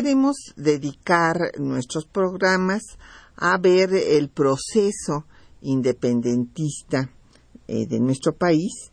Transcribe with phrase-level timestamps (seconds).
[0.00, 2.82] Queremos dedicar nuestros programas
[3.34, 5.24] a ver el proceso
[5.60, 7.10] independentista
[7.66, 8.92] eh, de nuestro país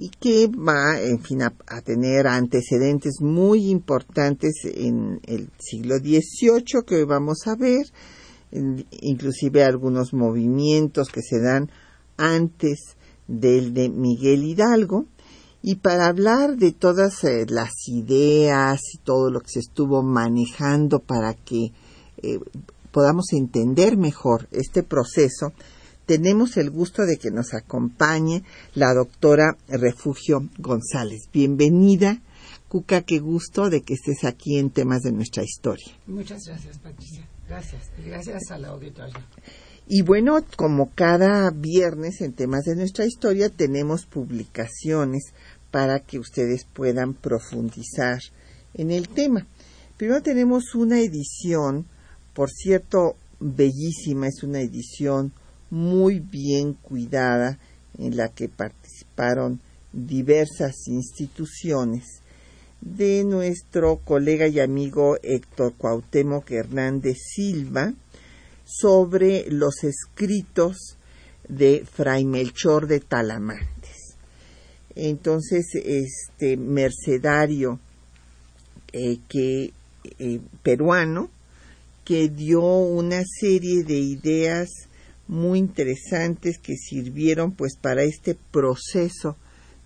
[0.00, 6.96] y que va, en fin, a, tener antecedentes muy importantes en el siglo XVIII que
[6.96, 7.86] hoy vamos a ver,
[8.50, 11.70] inclusive algunos movimientos que se dan
[12.16, 12.96] antes
[13.28, 15.06] del de Miguel Hidalgo.
[15.62, 21.00] Y para hablar de todas eh, las ideas y todo lo que se estuvo manejando
[21.00, 21.72] para que
[22.22, 22.38] eh,
[22.90, 25.52] podamos entender mejor este proceso,
[26.06, 28.42] tenemos el gusto de que nos acompañe
[28.74, 31.28] la doctora Refugio González.
[31.32, 32.20] Bienvenida.
[32.68, 35.86] Cuca, qué gusto de que estés aquí en temas de nuestra historia.
[36.06, 37.28] Muchas gracias, Patricia.
[37.48, 37.90] Gracias.
[37.98, 39.26] Y gracias a la auditoría.
[39.86, 45.32] Y bueno, como cada viernes en temas de nuestra historia, tenemos publicaciones
[45.70, 48.20] para que ustedes puedan profundizar
[48.74, 49.46] en el tema.
[49.96, 51.86] Primero tenemos una edición,
[52.34, 55.32] por cierto, bellísima, es una edición
[55.70, 57.58] muy bien cuidada
[57.98, 59.60] en la que participaron
[59.92, 62.04] diversas instituciones
[62.80, 67.92] de nuestro colega y amigo Héctor Cuauhtémoc Hernández Silva
[68.70, 70.96] sobre los escritos
[71.48, 74.16] de Fray Melchor de Talamantes.
[74.94, 77.80] Entonces, este mercedario
[78.92, 79.72] eh, que
[80.18, 81.30] eh, peruano
[82.04, 84.68] que dio una serie de ideas
[85.28, 89.36] muy interesantes que sirvieron pues para este proceso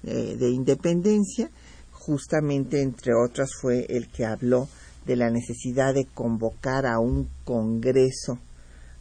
[0.05, 1.51] eh, de independencia
[1.91, 4.69] justamente entre otras fue el que habló
[5.05, 8.39] de la necesidad de convocar a un congreso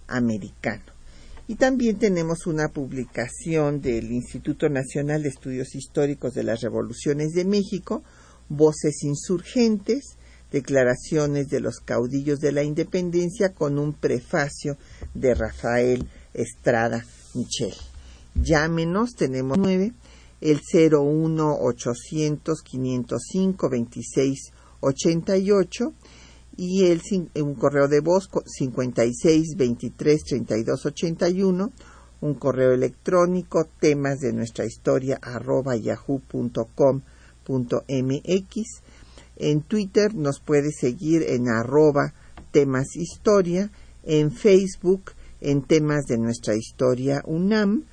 [0.07, 0.93] americano
[1.47, 7.43] y también tenemos una publicación del Instituto Nacional de Estudios Históricos de las Revoluciones de
[7.43, 8.03] México,
[8.49, 10.17] Voces Insurgentes,
[10.51, 14.77] Declaraciones de los Caudillos de la Independencia, con un prefacio
[15.13, 17.03] de Rafael Estrada
[17.33, 17.73] Michel.
[18.35, 19.93] Llámenos, tenemos nueve,
[20.41, 25.93] el 01 800 505 26 88
[26.55, 27.01] y el,
[27.35, 31.71] un correo de voz 56 23 32 81
[32.21, 37.01] un correo electrónico temas de nuestra historia arroba yahoo.com.mx
[39.35, 42.13] en Twitter nos puede seguir en arroba
[42.51, 43.71] temas historia
[44.03, 47.83] en Facebook en temas de nuestra historia UNAM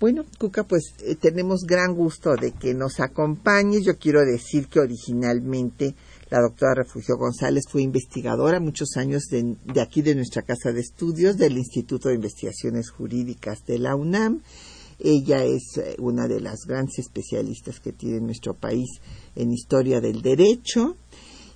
[0.00, 3.82] Bueno, Cuca, pues eh, tenemos gran gusto de que nos acompañe.
[3.82, 5.96] Yo quiero decir que originalmente
[6.30, 11.36] la doctora Refugio González fue investigadora muchos años de, aquí de nuestra casa de estudios
[11.36, 14.40] del Instituto de Investigaciones Jurídicas de la UNAM.
[14.98, 18.88] Ella es eh, una de las grandes especialistas que tiene nuestro país
[19.36, 20.96] en historia del derecho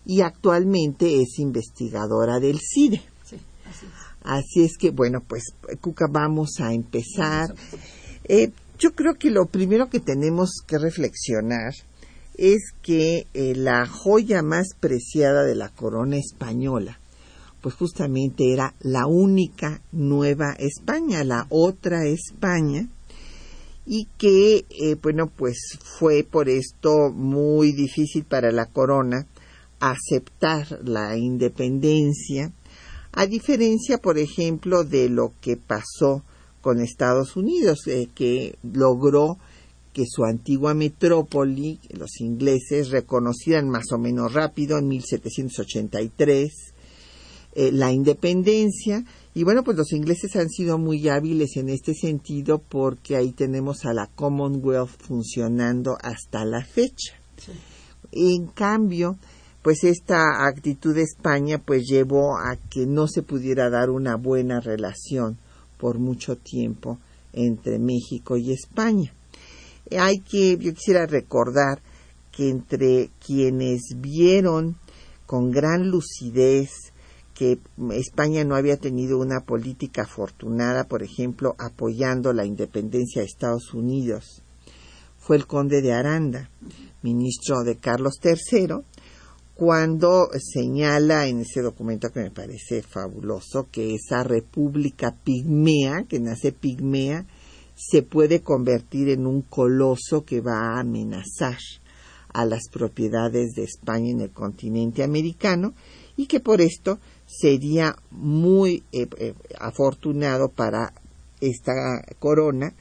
[0.05, 3.03] y actualmente es investigadora del CIDE.
[3.25, 3.37] Sí,
[3.69, 3.93] así, es.
[4.23, 5.45] así es que, bueno, pues,
[5.81, 7.55] Cuca, vamos a empezar.
[8.25, 11.73] Eh, yo creo que lo primero que tenemos que reflexionar
[12.35, 16.99] es que eh, la joya más preciada de la corona española,
[17.61, 22.89] pues justamente era la única nueva España, la otra España,
[23.87, 25.59] y que, eh, bueno, pues
[25.99, 29.27] fue por esto muy difícil para la corona
[29.81, 32.53] aceptar la independencia,
[33.13, 36.23] a diferencia, por ejemplo, de lo que pasó
[36.61, 39.39] con Estados Unidos, eh, que logró
[39.93, 46.73] que su antigua metrópoli, los ingleses, reconocieran más o menos rápido en 1783
[47.55, 49.05] eh, la independencia.
[49.35, 53.85] Y bueno, pues los ingleses han sido muy hábiles en este sentido porque ahí tenemos
[53.85, 57.15] a la Commonwealth funcionando hasta la fecha.
[58.11, 59.17] En cambio,
[59.63, 64.61] pues esta actitud de España pues llevó a que no se pudiera dar una buena
[64.61, 65.39] relación
[65.79, 66.99] por mucho tiempo
[67.33, 69.13] entre México y España
[69.99, 71.81] hay que, yo quisiera recordar
[72.31, 74.77] que entre quienes vieron
[75.27, 76.92] con gran lucidez
[77.43, 77.59] que
[77.91, 84.45] España no había tenido una política afortunada, por ejemplo, apoyando la independencia de Estados Unidos.
[85.19, 86.51] Fue el conde de Aranda,
[87.03, 88.85] ministro de Carlos III,
[89.57, 96.53] cuando señala en ese documento que me parece fabuloso que esa república pigmea, que nace
[96.53, 97.27] pigmea,
[97.75, 101.59] se puede convertir en un coloso que va a amenazar
[102.33, 105.75] a las propiedades de España en el continente americano
[106.17, 106.99] y que por esto
[107.41, 110.93] sería muy eh, eh, afortunado para
[111.41, 111.73] esta
[112.19, 112.75] corona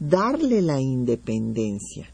[0.00, 2.10] darle la independencia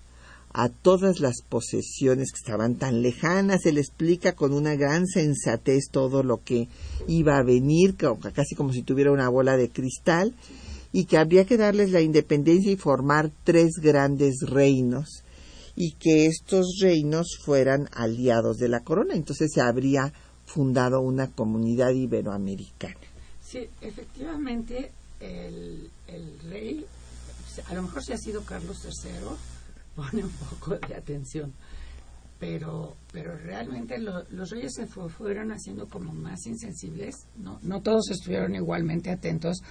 [0.53, 3.63] a todas las posesiones que estaban tan lejanas.
[3.63, 6.69] Se le explica con una gran sensatez todo lo que
[7.09, 10.35] iba a venir, casi como si tuviera una bola de cristal,
[10.93, 15.25] y que habría que darles la independencia y formar tres grandes reinos,
[15.75, 19.15] y que estos reinos fueran aliados de la corona.
[19.15, 20.13] Entonces se habría
[20.55, 22.95] fundado una comunidad iberoamericana.
[23.43, 25.91] Sí, efectivamente, el,
[26.49, 26.87] rey,
[27.67, 29.11] a lo mejor si ha sido Carlos III,
[29.97, 31.53] pone un poco de atención.
[32.39, 38.55] Pero, pero realmente los reyes se fueron haciendo como más insensibles, no, no todos estuvieron
[38.55, 39.63] igualmente atentos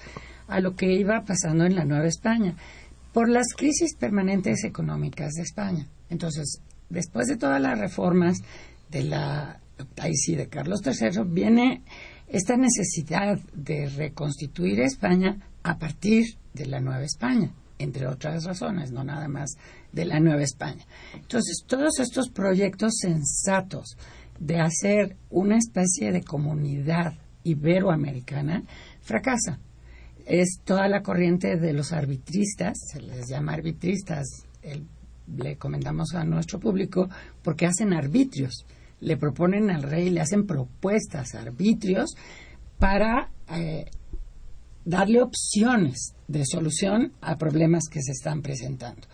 [0.47, 2.55] a lo que iba pasando en la Nueva España,
[3.13, 5.87] por las crisis permanentes económicas de España.
[6.09, 8.39] Entonces, después de todas las reformas
[8.89, 9.59] de la,
[9.97, 11.83] ahí sí, de Carlos III, viene
[12.27, 17.51] esta necesidad de reconstituir España a partir de la Nueva España
[17.83, 19.57] entre otras razones, no nada más
[19.91, 20.85] de la Nueva España.
[21.13, 23.97] Entonces, todos estos proyectos sensatos
[24.39, 27.13] de hacer una especie de comunidad
[27.43, 28.63] iberoamericana
[29.01, 29.59] fracasan.
[30.25, 34.45] Es toda la corriente de los arbitristas, se les llama arbitristas,
[35.35, 37.09] le comentamos a nuestro público,
[37.43, 38.65] porque hacen arbitrios.
[39.03, 42.15] Le proponen al rey, le hacen propuestas, arbitrios,
[42.79, 43.85] para eh,
[44.85, 49.07] darle opciones de solución a problemas que se están presentando.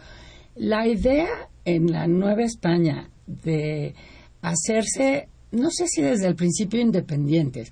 [0.56, 3.96] La idea en la Nueva España de
[4.42, 7.72] hacerse, no sé si desde el principio independientes,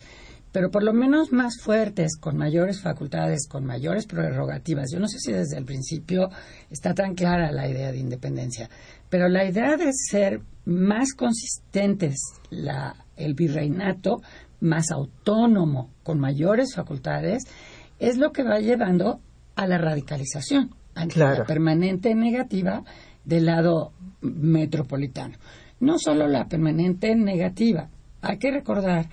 [0.51, 4.89] pero por lo menos más fuertes, con mayores facultades, con mayores prerrogativas.
[4.91, 6.29] Yo no sé si desde el principio
[6.69, 8.69] está tan clara la idea de independencia,
[9.09, 12.19] pero la idea de ser más consistentes
[12.49, 14.21] la, el virreinato,
[14.59, 17.43] más autónomo, con mayores facultades,
[17.99, 19.21] es lo que va llevando
[19.55, 22.83] a la radicalización, a la permanente negativa
[23.23, 25.37] del lado metropolitano.
[25.79, 27.89] No solo la permanente negativa,
[28.21, 29.07] hay que recordar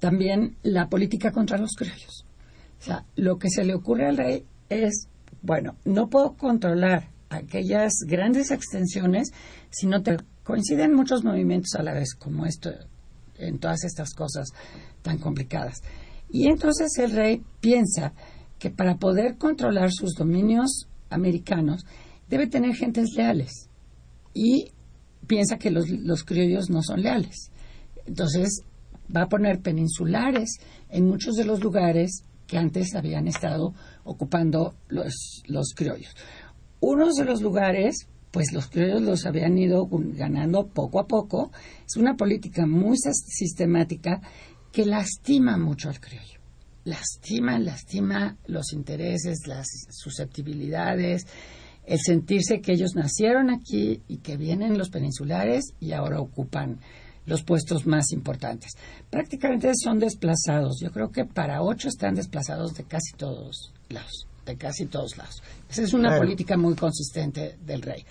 [0.00, 2.26] también la política contra los criollos.
[2.80, 5.06] O sea, lo que se le ocurre al rey es,
[5.42, 9.32] bueno, no puedo controlar aquellas grandes extensiones
[9.70, 12.70] si no te coinciden muchos movimientos a la vez, como esto,
[13.36, 14.48] en todas estas cosas
[15.02, 15.82] tan complicadas.
[16.30, 18.12] Y entonces el rey piensa
[18.58, 21.84] que para poder controlar sus dominios americanos
[22.28, 23.68] debe tener gentes leales.
[24.34, 24.72] Y
[25.26, 27.50] piensa que los, los criollos no son leales.
[28.06, 28.62] Entonces
[29.14, 30.58] va a poner peninsulares
[30.88, 36.14] en muchos de los lugares que antes habían estado ocupando los, los criollos.
[36.80, 41.52] Unos de los lugares, pues los criollos los habían ido ganando poco a poco.
[41.86, 44.20] Es una política muy sistemática
[44.72, 46.40] que lastima mucho al criollo.
[46.84, 51.26] Lastima, lastima los intereses, las susceptibilidades,
[51.84, 56.80] el sentirse que ellos nacieron aquí y que vienen los peninsulares y ahora ocupan
[57.26, 58.72] los puestos más importantes.
[59.10, 60.80] Prácticamente son desplazados.
[60.80, 65.42] Yo creo que para ocho están desplazados de casi todos lados, de casi todos lados.
[65.68, 68.04] Esa es una política muy consistente del rey.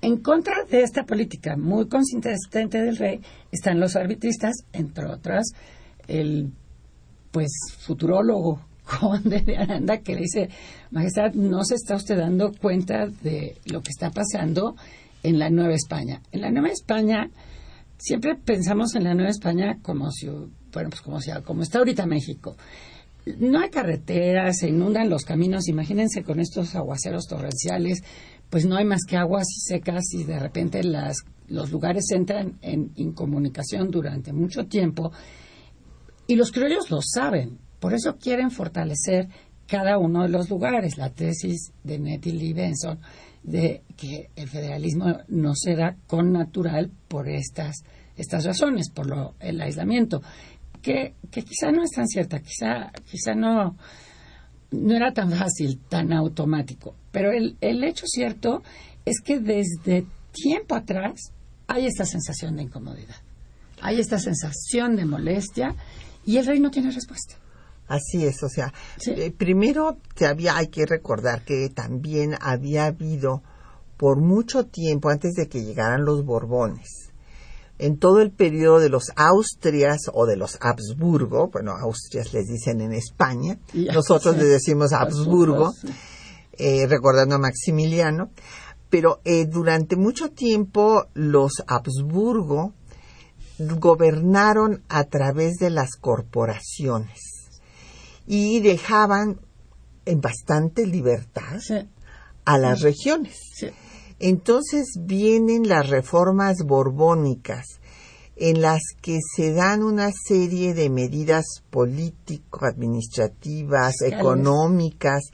[0.00, 5.52] En contra de esta política muy consistente del rey están los arbitristas, entre otras
[6.06, 6.52] el
[7.30, 8.60] pues futurólogo
[9.00, 10.48] conde de Aranda que le dice,
[10.90, 14.76] Majestad, no se está usted dando cuenta de lo que está pasando
[15.22, 16.20] en la Nueva España.
[16.32, 17.30] En la Nueva España,
[17.98, 22.06] siempre pensamos en la Nueva España como si, bueno, pues como, si, como está ahorita
[22.06, 22.56] México.
[23.38, 28.02] No hay carreteras, se inundan los caminos, imagínense con estos aguaceros torrenciales,
[28.50, 32.92] pues no hay más que aguas secas y de repente las, los lugares entran en
[32.96, 35.10] incomunicación durante mucho tiempo.
[36.26, 39.28] Y los criollos lo saben, por eso quieren fortalecer
[39.66, 40.98] cada uno de los lugares.
[40.98, 42.98] La tesis de Nettie Lee Benson
[43.42, 47.84] de que el federalismo no se da con natural por estas,
[48.16, 50.22] estas razones, por lo, el aislamiento,
[50.84, 53.76] que, que quizá no es tan cierta, quizá, quizá no,
[54.70, 56.94] no era tan fácil, tan automático.
[57.10, 58.62] Pero el, el hecho cierto
[59.06, 61.32] es que desde tiempo atrás
[61.66, 63.16] hay esta sensación de incomodidad.
[63.80, 65.74] Hay esta sensación de molestia
[66.26, 67.36] y el rey no tiene respuesta.
[67.86, 68.72] Así es, o sea,
[69.06, 73.42] eh, primero te había, hay que recordar que también había habido
[73.96, 77.12] por mucho tiempo antes de que llegaran los Borbones,
[77.78, 82.80] en todo el periodo de los Austrias o de los Habsburgo, bueno, Austrias les dicen
[82.80, 85.72] en España, nosotros les decimos Habsburgo,
[86.52, 88.30] eh, recordando a Maximiliano,
[88.90, 92.74] pero eh, durante mucho tiempo los Habsburgo
[93.58, 97.20] gobernaron a través de las corporaciones
[98.26, 99.40] y dejaban
[100.06, 101.60] en bastante libertad
[102.44, 103.36] a las regiones.
[104.18, 107.64] Entonces vienen las reformas borbónicas
[108.36, 115.30] en las que se dan una serie de medidas político-administrativas, económicas,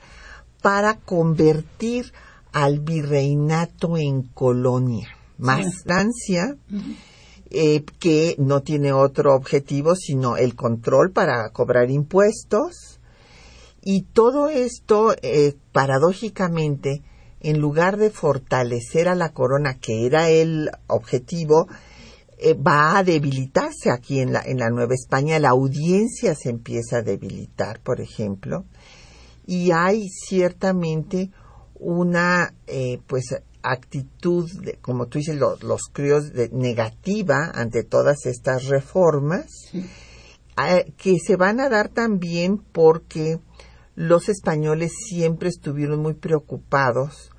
[0.61, 2.13] para convertir
[2.51, 5.09] al virreinato en colonia.
[5.37, 6.55] Más Francia,
[7.49, 12.99] eh, que no tiene otro objetivo sino el control para cobrar impuestos.
[13.83, 17.01] Y todo esto, eh, paradójicamente,
[17.41, 21.67] en lugar de fortalecer a la corona, que era el objetivo,
[22.37, 25.39] eh, va a debilitarse aquí en la, en la Nueva España.
[25.39, 28.65] La audiencia se empieza a debilitar, por ejemplo,
[29.45, 31.31] y hay ciertamente
[31.75, 38.65] una, eh, pues, actitud, de, como tú dices, los críos, de, negativa ante todas estas
[38.65, 39.45] reformas,
[40.97, 43.39] que se van a dar también porque
[43.95, 47.30] los españoles siempre estuvieron muy preocupados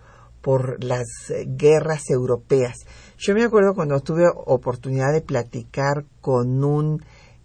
[0.42, 2.78] por las eh, guerras europeas.
[3.18, 7.02] Yo me acuerdo cuando tuve oportunidad de platicar con un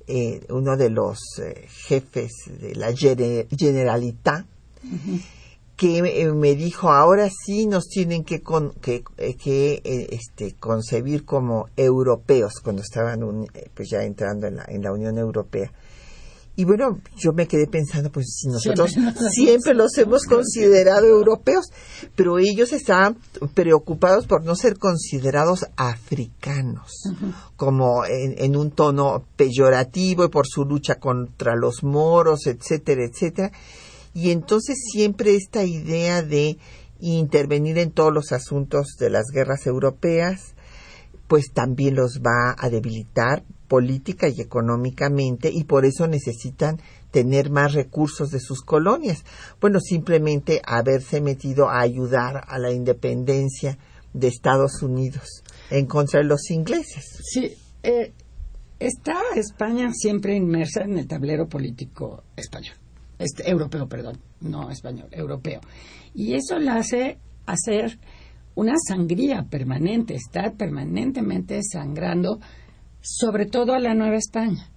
[0.08, 4.46] eh, uno de los eh, jefes de la Generalitat,
[5.76, 8.42] que me dijo, ahora sí nos tienen que
[9.18, 13.20] este, concebir como europeos, cuando estaban
[13.76, 15.72] pues ya entrando en la, en la Unión Europea.
[16.60, 18.92] Y bueno, yo me quedé pensando, pues si nosotros
[19.32, 21.68] siempre, los hemos considerado europeos,
[22.16, 23.16] pero ellos estaban
[23.54, 26.92] preocupados por no ser considerados africanos,
[27.56, 33.52] como en, un tono peyorativo y por su lucha contra los moros, etcétera, etcétera.
[34.16, 36.58] Y entonces siempre esta idea de
[37.00, 40.56] intervenir en todos los asuntos de las guerras europeas,
[41.28, 46.80] pues también los va a debilitar política y económicamente y por eso necesitan
[47.12, 49.24] tener más recursos de sus colonias.
[49.60, 53.78] Bueno, simplemente haberse metido a ayudar a la independencia
[54.14, 57.04] de Estados Unidos en contra de los ingleses.
[57.24, 57.52] Sí,
[57.84, 58.14] eh,
[58.80, 62.76] está España siempre inmersa en el tablero político español,
[63.20, 65.62] este, europeo, perdón, no español, europeo.
[66.14, 68.00] Y eso la hace hacer
[68.56, 72.40] una sangría permanente, estar permanentemente sangrando
[73.08, 74.70] sobre todo a la Nueva España.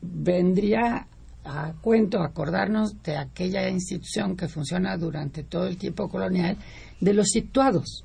[0.00, 1.08] Vendría
[1.44, 6.56] a cuento acordarnos de aquella institución que funciona durante todo el tiempo colonial,
[7.00, 8.04] de los situados.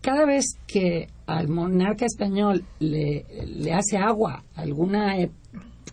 [0.00, 3.26] Cada vez que al monarca español le,
[3.72, 5.16] hace agua alguna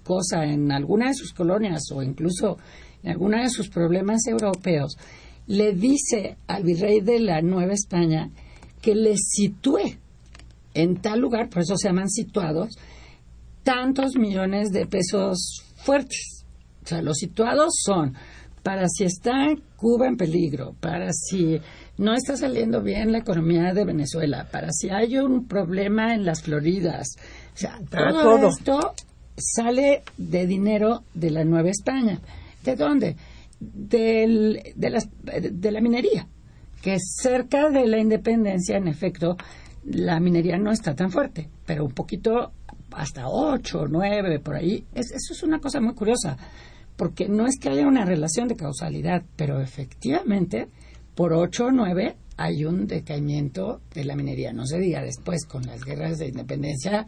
[0.04, 2.58] cosa en alguna de sus colonias o incluso
[3.04, 4.96] en alguna de sus problemas europeos,
[5.48, 8.30] le dice al virrey de la Nueva España
[8.82, 9.98] que le sitúe
[10.76, 12.78] en tal lugar, por eso se llaman situados,
[13.64, 16.46] tantos millones de pesos fuertes.
[16.84, 18.14] O sea, los situados son
[18.62, 21.60] para si está Cuba en peligro, para si
[21.98, 26.44] no está saliendo bien la economía de Venezuela, para si hay un problema en las
[26.44, 27.16] Floridas.
[27.54, 28.94] O sea, todo, esto
[29.38, 32.20] sale de dinero de la Nueva España.
[32.64, 33.16] ¿De dónde?
[33.60, 36.28] de, de la minería,
[36.82, 39.38] que cerca de la independencia, en efecto,
[39.86, 42.52] la minería no está tan fuerte, pero un poquito
[42.92, 44.86] hasta 8 o 9 por ahí.
[44.94, 46.38] eso es una cosa muy curiosa,
[46.96, 50.68] porque no es que haya una relación de causalidad, pero efectivamente
[51.14, 54.52] por 8 o 9 hay un decaimiento de la minería.
[54.54, 57.06] No se diga después con las guerras de independencia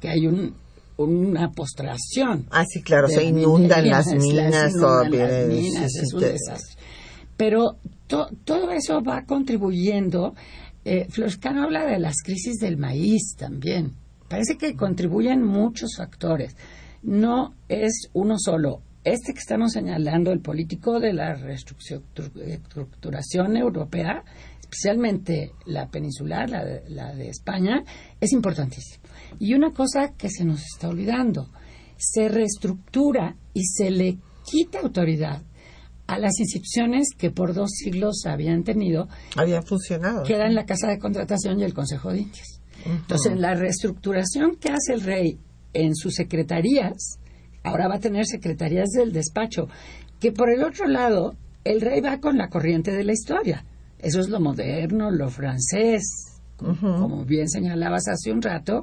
[0.00, 0.54] que hay un,
[0.96, 2.46] una postración.
[2.50, 4.72] Ah, sí, claro, se inundan las minas.
[4.74, 6.82] Las minas es un desastre.
[7.36, 7.76] Pero
[8.44, 10.34] todo eso va contribuyendo
[10.90, 13.94] eh, Floscano habla de las crisis del maíz también.
[14.28, 16.56] Parece que contribuyen muchos factores.
[17.04, 18.82] No es uno solo.
[19.04, 24.24] Este que estamos señalando, el político de la reestructuración europea,
[24.60, 27.84] especialmente la peninsular, la de, la de España,
[28.20, 29.04] es importantísimo.
[29.38, 31.52] Y una cosa que se nos está olvidando,
[31.96, 35.40] se reestructura y se le quita autoridad
[36.10, 39.08] a las instituciones que por dos siglos habían tenido.
[39.36, 40.24] Habían funcionado.
[40.24, 42.60] Que eran la Casa de Contratación y el Consejo de Indias.
[42.84, 45.38] Entonces, en la reestructuración que hace el rey
[45.72, 47.20] en sus secretarías,
[47.62, 49.68] ahora va a tener secretarías del despacho,
[50.18, 53.64] que por el otro lado, el rey va con la corriente de la historia.
[54.00, 56.02] Eso es lo moderno, lo francés,
[56.56, 58.82] como bien señalabas hace un rato,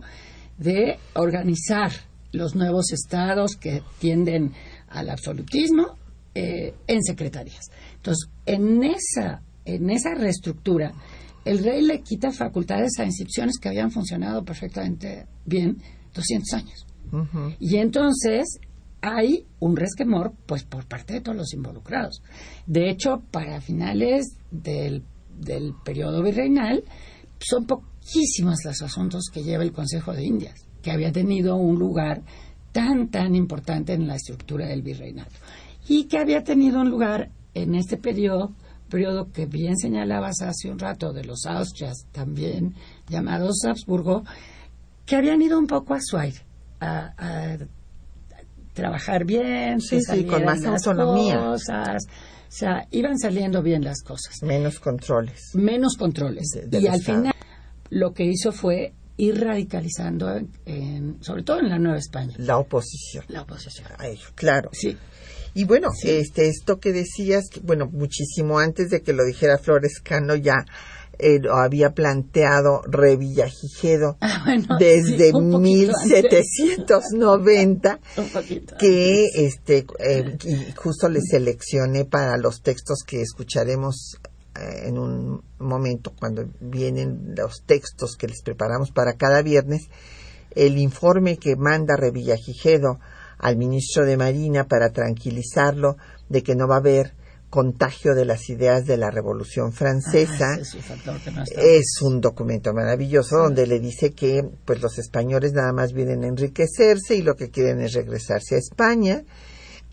[0.58, 1.92] de organizar
[2.32, 4.54] los nuevos estados que tienden
[4.88, 5.98] al absolutismo
[6.40, 7.72] eh, en secretarías.
[7.96, 10.94] Entonces, en esa, en esa reestructura,
[11.46, 15.78] el rey le quita facultades a instituciones que habían funcionado perfectamente bien
[16.14, 16.86] 200 años.
[17.60, 18.60] Y entonces
[19.02, 22.22] hay un resquemor pues por parte de todos los involucrados.
[22.68, 25.04] De hecho, para finales del,
[25.40, 26.84] del periodo virreinal,
[27.40, 32.22] son poquísimos los asuntos que lleva el Consejo de Indias, que había tenido un lugar
[32.72, 35.34] tan, tan importante en la estructura del virreinato.
[35.88, 38.54] Y que había tenido un lugar en este periodo
[38.88, 42.74] periodo que bien señalabas hace un rato de los Austrias, también
[43.08, 44.24] llamados Habsburgo,
[45.06, 46.40] que habían ido un poco a su aire,
[46.80, 47.58] a,
[48.74, 51.40] trabajar bien, sí, sí, con más autonomía.
[51.40, 54.44] Cosas, o sea, iban saliendo bien las cosas.
[54.44, 55.52] Menos controles.
[55.56, 56.46] Menos controles.
[56.72, 57.34] y al final
[57.90, 62.36] lo que hizo fue ir radicalizando, en, sobre todo en la Nueva España.
[62.38, 63.26] La oposición.
[63.30, 63.88] La oposición.
[64.36, 64.70] claro.
[64.74, 64.96] Sí.
[65.58, 70.36] Y bueno, este, esto que decías, bueno, muchísimo antes de que lo dijera Flores Cano
[70.36, 70.68] ya
[71.18, 78.00] eh, lo había planteado Revillagigedo ah, desde 1790
[78.80, 80.38] que este eh,
[80.76, 84.20] justo le seleccioné para los textos que escucharemos
[84.54, 89.90] eh, en un momento cuando vienen los textos que les preparamos para cada viernes
[90.52, 93.00] el informe que manda Revillagigedo
[93.40, 95.98] al ministro de Marina para tranquilizarlo
[96.30, 97.14] de que no va a haber
[97.50, 100.58] contagio de las ideas de la Revolución Francesa.
[100.60, 106.24] Ah, es un documento maravilloso donde le dice que pues los españoles nada más vienen
[106.24, 109.24] a enriquecerse y lo que quieren es regresarse a España,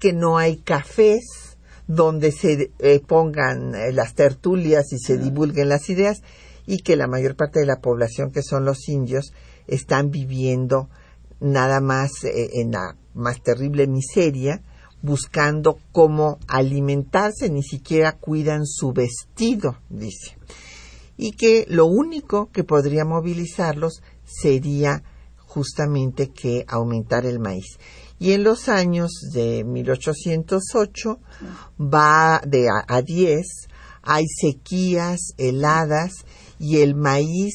[0.01, 5.89] que no hay cafés donde se eh, pongan eh, las tertulias y se divulguen las
[5.91, 6.23] ideas
[6.67, 9.33] y que la mayor parte de la población que son los indios
[9.67, 10.89] están viviendo
[11.41, 14.63] nada más eh, en la más terrible miseria,
[15.03, 20.37] buscando cómo alimentarse, ni siquiera cuidan su vestido, dice.
[21.17, 25.03] Y que lo único que podría movilizarlos sería
[25.37, 27.79] justamente que aumentar el maíz.
[28.19, 31.19] Y en los años de 1808
[31.79, 33.47] va de a, a 10,
[34.03, 36.13] hay sequías, heladas
[36.59, 37.55] y el maíz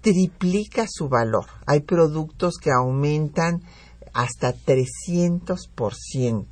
[0.00, 1.46] triplica su valor.
[1.66, 3.62] Hay productos que aumentan
[4.22, 6.46] hasta 300%.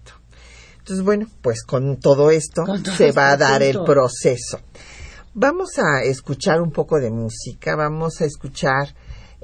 [0.78, 2.64] Entonces, bueno, pues con todo esto
[2.96, 4.60] se va a dar el proceso.
[5.34, 8.94] Vamos a escuchar un poco de música, vamos a escuchar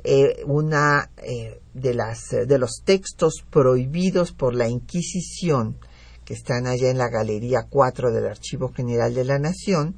[0.03, 5.77] eh, una eh, de las de los textos prohibidos por la Inquisición
[6.25, 9.97] que están allá en la Galería 4 del Archivo General de la Nación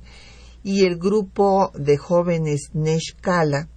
[0.62, 3.69] y el grupo de jóvenes Neshkala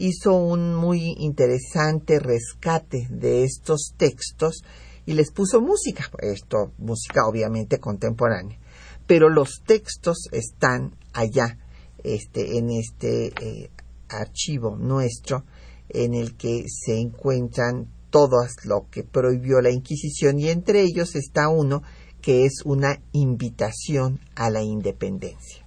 [0.00, 4.62] hizo un muy interesante rescate de estos textos
[5.06, 8.58] y les puso música, esto música obviamente contemporánea,
[9.06, 11.58] pero los textos están allá,
[12.02, 13.70] este, en este eh,
[14.08, 15.44] archivo nuestro,
[15.90, 20.38] en el que se encuentran todas lo que prohibió la Inquisición.
[20.38, 21.82] Y entre ellos está uno
[22.22, 25.66] que es una invitación a la independencia.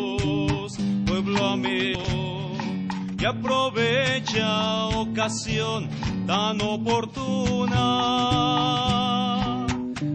[3.21, 5.87] y aprovecha ocasión
[6.25, 7.75] tan oportuna.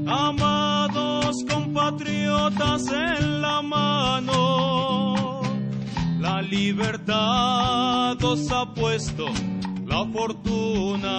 [0.07, 1.45] Amados
[1.77, 5.41] patriotas en la mano.
[6.19, 9.27] La libertad os ha puesto
[9.87, 11.13] la fortuna.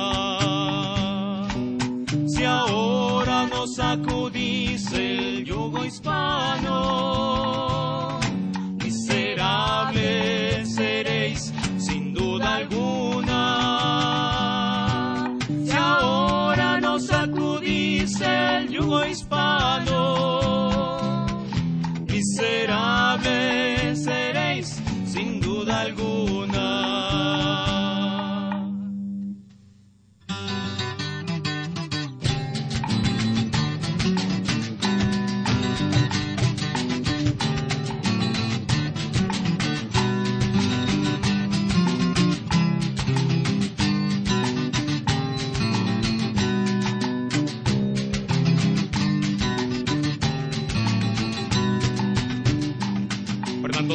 [2.28, 7.77] Si ahora nos acudís el yugo hispano,
[12.38, 13.44] duda alguna.
[15.66, 20.02] Si ahora nos sacudice el yugo hispano,
[22.08, 24.80] miserable seréis
[25.12, 26.17] sin duda alguna.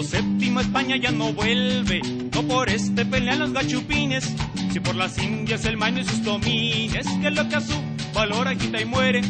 [0.02, 2.00] Carlos VII España ya no vuelve,
[2.34, 4.34] no por este pelean los gachupines,
[4.72, 7.74] si por las indias el maño y sus domines, que lo que a su
[8.12, 9.22] valor agita y muere.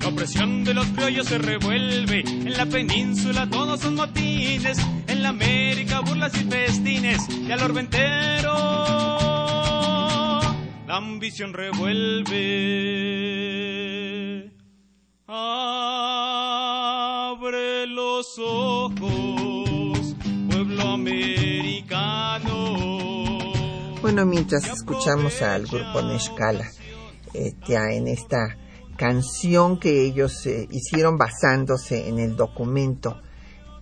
[0.00, 5.28] La opresión de los criollos se revuelve, en la península todos son motines, en la
[5.28, 8.52] América burlas y festines, y al orbentero
[10.86, 12.38] la ambición revuelve.
[15.28, 15.97] Abre
[24.08, 26.66] Bueno, mientras escuchamos al grupo Neshkala,
[27.68, 28.56] ya en esta
[28.96, 33.20] canción que ellos eh, hicieron basándose en el documento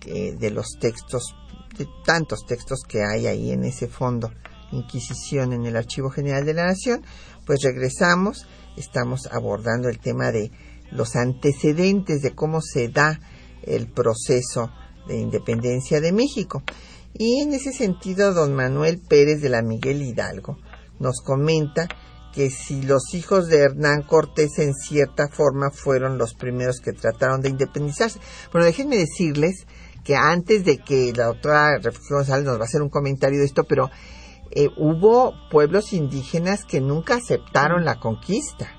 [0.05, 1.33] eh, de los textos,
[1.77, 4.29] de tantos textos que hay ahí en ese fondo,
[4.73, 7.03] Inquisición en el Archivo General de la Nación,
[7.45, 10.51] pues regresamos, estamos abordando el tema de
[10.91, 13.17] los antecedentes de cómo se da
[13.63, 14.73] el proceso
[15.07, 16.63] de independencia de México.
[17.19, 20.57] Y en ese sentido, don Manuel Pérez de la Miguel Hidalgo
[20.99, 21.87] nos comenta
[22.33, 27.41] que si los hijos de Hernán Cortés en cierta forma fueron los primeros que trataron
[27.41, 28.19] de independizarse.
[28.51, 29.65] Bueno, déjenme decirles
[30.03, 33.45] que antes de que la doctora Reflexión González nos va a hacer un comentario de
[33.45, 33.89] esto, pero
[34.51, 38.69] eh, hubo pueblos indígenas que nunca aceptaron la conquista.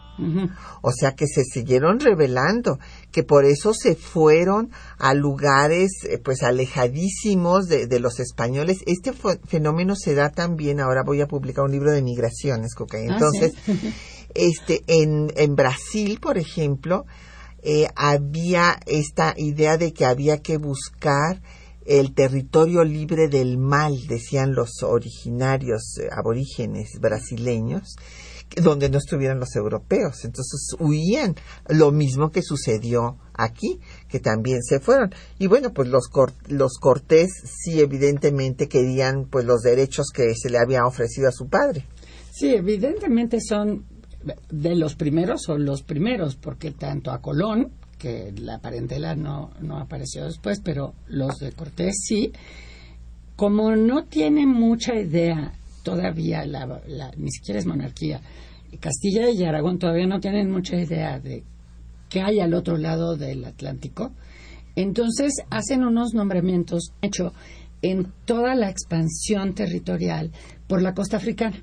[0.82, 2.78] O sea que se siguieron rebelando,
[3.12, 8.78] que por eso se fueron a lugares eh, pues alejadísimos de, de, los españoles.
[8.86, 9.12] Este
[9.46, 12.98] fenómeno se da también, ahora voy a publicar un libro de migraciones, Coca.
[12.98, 13.94] Entonces, Ah, ¿sí?
[14.34, 17.06] este, en, en Brasil, por ejemplo,
[17.62, 21.40] eh, había esta idea de que había que buscar
[21.86, 27.96] el territorio libre del mal, decían los originarios eh, aborígenes brasileños,
[28.56, 30.24] donde no estuvieran los europeos.
[30.24, 31.34] Entonces huían,
[31.68, 35.14] lo mismo que sucedió aquí, que también se fueron.
[35.38, 36.08] Y bueno, pues los,
[36.48, 41.48] los Cortés sí evidentemente querían pues los derechos que se le habían ofrecido a su
[41.48, 41.84] padre.
[42.30, 43.84] Sí, evidentemente son
[44.50, 49.78] de los primeros o los primeros, porque tanto a Colón, que la parentela no, no
[49.78, 52.32] apareció después, pero los de Cortés sí,
[53.36, 58.20] como no tiene mucha idea todavía, la, la, ni siquiera es monarquía,
[58.80, 61.42] Castilla y Aragón todavía no tienen mucha idea de
[62.08, 64.12] qué hay al otro lado del Atlántico,
[64.76, 67.32] entonces hacen unos nombramientos hecho
[67.82, 70.32] en toda la expansión territorial
[70.66, 71.62] por la costa africana.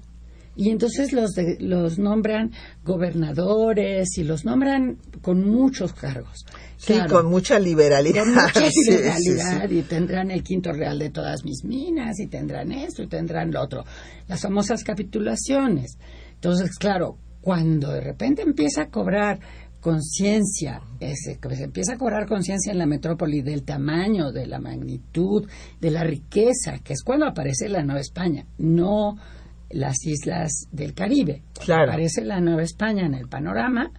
[0.56, 2.52] Y entonces los, de, los nombran
[2.84, 6.46] gobernadores y los nombran con muchos cargos.
[6.78, 8.24] Sí, claro, con mucha liberalidad.
[8.24, 9.80] Con mucha liberalidad sí, sí, sí.
[9.80, 13.62] y tendrán el quinto real de todas mis minas y tendrán esto y tendrán lo
[13.62, 13.84] otro.
[14.28, 15.98] Las famosas capitulaciones.
[16.36, 19.40] Entonces, claro, cuando de repente empieza a cobrar
[19.86, 25.48] conciencia, se empieza a cobrar conciencia en la metrópoli del tamaño, de la magnitud,
[25.80, 29.16] de la riqueza, que es cuando aparece la Nueva España, no
[29.70, 31.44] las islas del Caribe.
[31.60, 31.92] Claro.
[31.92, 33.92] Aparece la Nueva España en el panorama,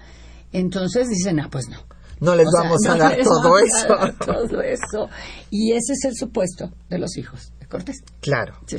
[0.52, 1.78] entonces dicen, ah, pues no.
[2.18, 3.92] No les o vamos sea, a no dar todo eso.
[3.92, 5.08] A dar todo eso.
[5.50, 8.02] Y ese es el supuesto de los hijos de Cortés.
[8.20, 8.54] Claro.
[8.66, 8.78] Sí.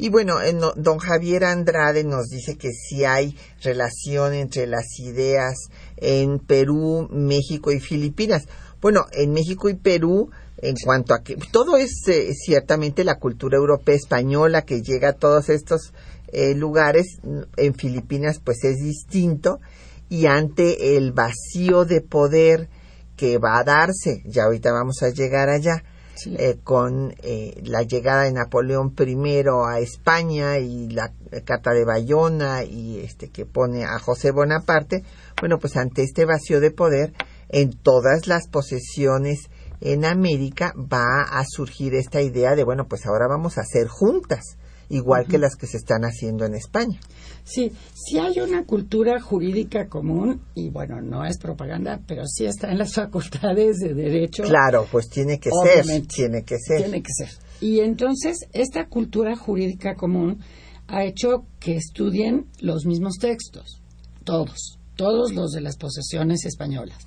[0.00, 5.56] Y bueno, en, don Javier Andrade nos dice que sí hay relación entre las ideas
[5.96, 8.44] en Perú, México y Filipinas.
[8.80, 13.56] Bueno, en México y Perú, en cuanto a que todo es eh, ciertamente la cultura
[13.56, 15.92] europea española que llega a todos estos
[16.32, 17.18] eh, lugares,
[17.56, 19.60] en Filipinas pues es distinto
[20.08, 22.68] y ante el vacío de poder
[23.16, 25.82] que va a darse, ya ahorita vamos a llegar allá,
[26.18, 26.34] Sí.
[26.36, 31.12] Eh, con eh, la llegada de Napoleón I a España y la
[31.44, 35.04] Carta de Bayona y este que pone a José Bonaparte,
[35.38, 37.12] bueno, pues ante este vacío de poder
[37.50, 39.48] en todas las posesiones
[39.80, 44.57] en América va a surgir esta idea de bueno, pues ahora vamos a hacer juntas,
[44.88, 45.30] igual uh -huh.
[45.30, 46.98] que las que se están haciendo en España.
[47.44, 52.70] Sí, sí hay una cultura jurídica común y bueno, no es propaganda, pero sí está
[52.70, 54.42] en las facultades de derecho.
[54.42, 56.82] Claro, pues tiene que Obviamente, ser, tiene que ser.
[56.82, 57.28] Tiene que ser.
[57.60, 60.40] Y entonces esta cultura jurídica común
[60.88, 63.82] ha hecho que estudien los mismos textos,
[64.24, 67.06] todos, todos los de las posesiones españolas.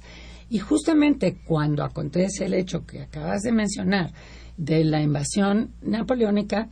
[0.50, 4.12] Y justamente cuando acontece el hecho que acabas de mencionar
[4.58, 6.70] de la invasión napoleónica,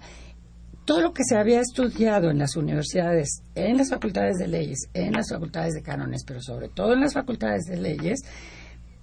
[0.89, 5.11] todo lo que se había estudiado en las universidades, en las facultades de leyes, en
[5.11, 8.21] las facultades de cánones, pero sobre todo en las facultades de leyes,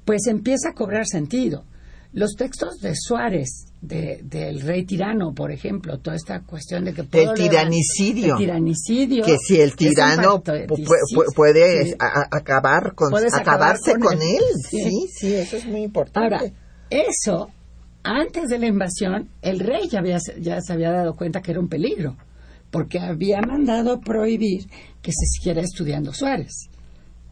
[0.05, 1.65] pues empieza a cobrar sentido.
[2.13, 7.03] Los textos de Suárez, de, del rey tirano, por ejemplo, toda esta cuestión de que...
[7.03, 8.33] El tiranicidio.
[8.33, 9.25] El tiranicidio.
[9.25, 10.67] Que si el tirano puede,
[11.37, 11.95] puede sí.
[12.01, 14.39] a, acabar con, acabarse con, con, con él.
[14.41, 14.55] él.
[14.69, 14.83] Sí.
[14.83, 16.35] sí, sí, eso es muy importante.
[16.35, 16.53] Ahora,
[16.91, 17.49] eso
[18.07, 21.61] antes de la invasión, el rey ya, había, ya se había dado cuenta que era
[21.61, 22.17] un peligro,
[22.71, 24.67] porque había mandado prohibir
[25.03, 26.69] que se siguiera estudiando Suárez.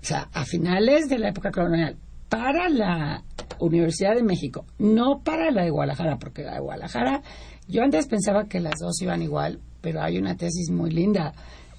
[0.02, 1.96] O sea, a finales de la época colonial,
[2.28, 3.22] para la
[3.60, 7.22] Universidad de México, no para la de Guadalajara, porque la de Guadalajara,
[7.68, 11.32] yo antes pensaba que las dos iban igual, pero hay una tesis muy linda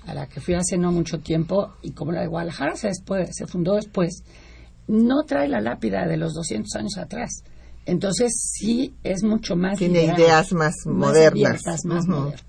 [0.07, 3.29] a la que fui hace no mucho tiempo y como la de Guadalajara se, después,
[3.33, 4.23] se fundó después,
[4.87, 7.43] no trae la lápida de los 200 años atrás.
[7.85, 12.43] Entonces sí es mucho más tiene liberal, ideas más, modernas, abiertas, más modernas.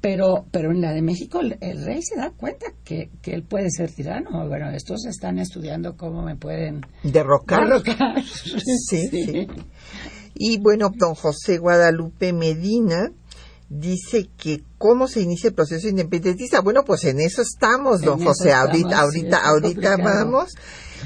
[0.00, 3.44] Pero, pero en la de México el, el rey se da cuenta que, que él
[3.44, 4.46] puede ser tirano.
[4.48, 7.68] Bueno, estos están estudiando cómo me pueden derrocar.
[7.68, 8.22] derrocar.
[8.88, 9.46] Sí, sí.
[10.34, 13.10] Y bueno, don José Guadalupe Medina
[13.68, 16.60] dice que cómo se inicia el proceso independentista.
[16.60, 18.50] Bueno, pues en eso estamos, don En José.
[18.50, 20.54] estamos, ahorita, ahorita, ahorita vamos.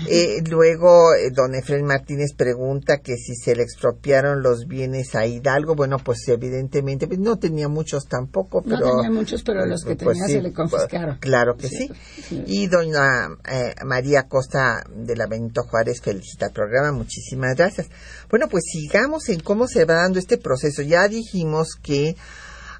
[0.08, 5.26] Eh, luego, eh, don Efraín Martínez pregunta que si se le expropiaron los bienes a
[5.26, 5.74] Hidalgo.
[5.74, 9.96] Bueno, pues evidentemente pues, no tenía muchos tampoco, No pero tenía muchos, pero los que
[9.96, 11.18] pues tenía sí, se le confiscaron.
[11.18, 11.90] Claro que sí.
[12.28, 12.44] Sí.
[12.46, 16.92] Y doña eh, María Costa de la Benito Juárez felicita el programa.
[16.92, 17.88] Muchísimas gracias.
[18.30, 20.82] Bueno, pues sigamos en cómo se va dando este proceso.
[20.82, 22.16] Ya dijimos que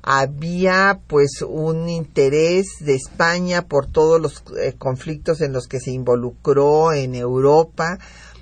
[0.03, 5.93] había pues un interés de España por todos los eh, conflictos en los que se
[5.93, 7.99] involucró en Europa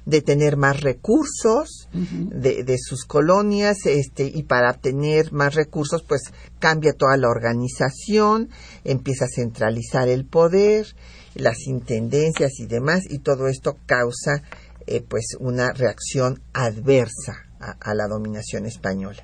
[0.07, 6.23] de tener más recursos de, de sus colonias este y para tener más recursos pues
[6.59, 8.49] cambia toda la organización
[8.85, 10.87] empieza a centralizar el poder
[11.35, 14.43] las intendencias y demás y todo esto causa
[14.87, 19.23] eh, pues una reacción adversa a- a la dominación española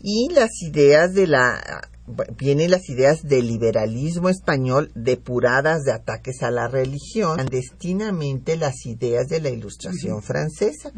[0.00, 1.82] y las ideas de la
[2.38, 9.28] vienen las ideas del liberalismo español depuradas de ataques a la religión, clandestinamente las ideas
[9.28, 10.90] de la ilustración francesa,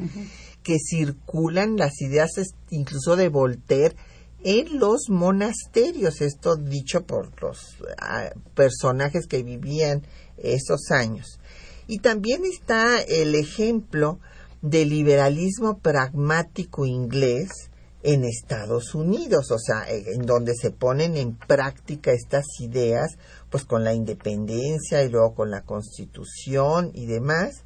[0.62, 2.30] que circulan las ideas
[2.70, 3.96] incluso de Voltaire
[4.42, 10.02] en los monasterios, esto dicho por los ah, personajes que vivían
[10.38, 11.40] esos años.
[11.86, 14.20] Y también está el ejemplo
[14.62, 17.69] del liberalismo pragmático inglés
[18.02, 23.18] en Estados Unidos, o sea, eh, en donde se ponen en práctica estas ideas,
[23.50, 27.64] pues con la independencia y luego con la constitución y demás.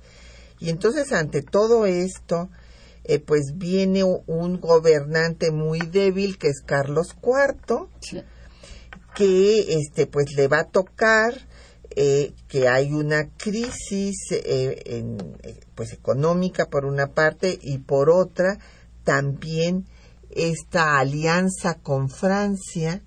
[0.59, 2.49] Y entonces ante todo esto,
[3.05, 8.23] eh, pues viene un gobernante muy débil que es Carlos IV, Sí.
[9.15, 11.35] que este pues le va a tocar
[11.97, 15.19] eh, que hay una crisis eh, en,
[15.77, 18.59] pues económica por una parte y por otra
[19.05, 19.87] también
[20.35, 23.03] esta alianza con Francia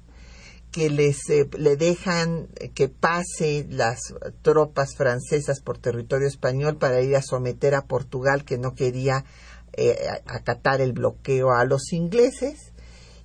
[0.71, 7.15] que les eh, le dejan que pase las tropas francesas por territorio español para ir
[7.15, 9.25] a someter a Portugal que no quería
[9.73, 12.73] eh, acatar el bloqueo a los ingleses.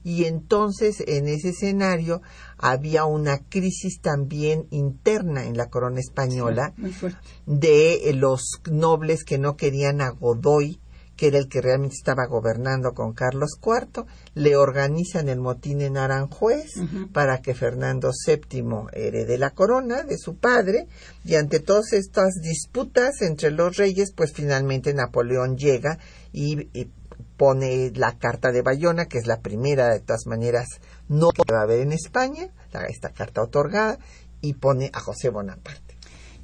[0.04, 2.22] Y entonces en ese escenario
[2.58, 6.74] había una crisis también interna en la corona española
[7.46, 10.80] de eh, los nobles que no querían a Godoy,
[11.16, 15.96] que era el que realmente estaba gobernando con Carlos IV, le organizan el motín en
[15.96, 16.70] Aranjuez
[17.12, 20.88] para que Fernando VII herede la corona de su padre
[21.24, 25.98] y ante todas estas disputas entre los reyes, pues finalmente Napoleón llega
[26.32, 26.90] y, y
[27.36, 31.60] pone la carta de Bayona, que es la primera de todas maneras no que va
[31.60, 32.48] a haber en España,
[32.88, 33.98] esta carta otorgada,
[34.40, 35.91] y pone a José Bonaparte.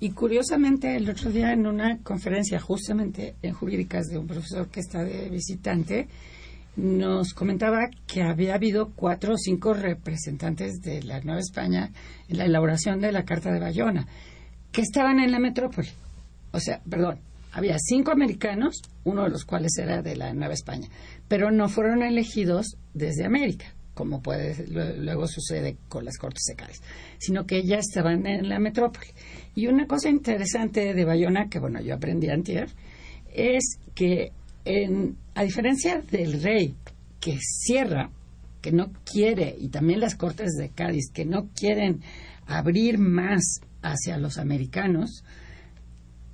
[0.01, 4.81] Y curiosamente, el otro día en una conferencia justamente en jurídicas de un profesor que
[4.81, 6.07] está de visitante,
[6.77, 11.91] nos comentaba que había habido cuatro o cinco representantes de la Nueva España
[12.29, 14.07] en la elaboración de la Carta de Bayona,
[14.71, 15.89] que estaban en la metrópoli.
[16.53, 17.19] O sea, perdón,
[17.53, 20.89] había cinco americanos, uno de los cuales era de la Nueva España,
[21.27, 26.81] pero no fueron elegidos desde América, como puede lue- luego sucede con las Cortes Secales,
[27.19, 29.09] sino que ya estaban en la metrópoli.
[29.59, 32.69] Y una cosa interesante de Bayona, que bueno, yo aprendí antier,
[33.35, 34.31] es que
[34.65, 36.77] en, a diferencia del rey
[37.19, 38.09] que cierra,
[38.63, 42.03] que no quiere, y también las Cortes de Cádiz, que no quieren
[42.47, 45.25] abrir más hacia los americanos,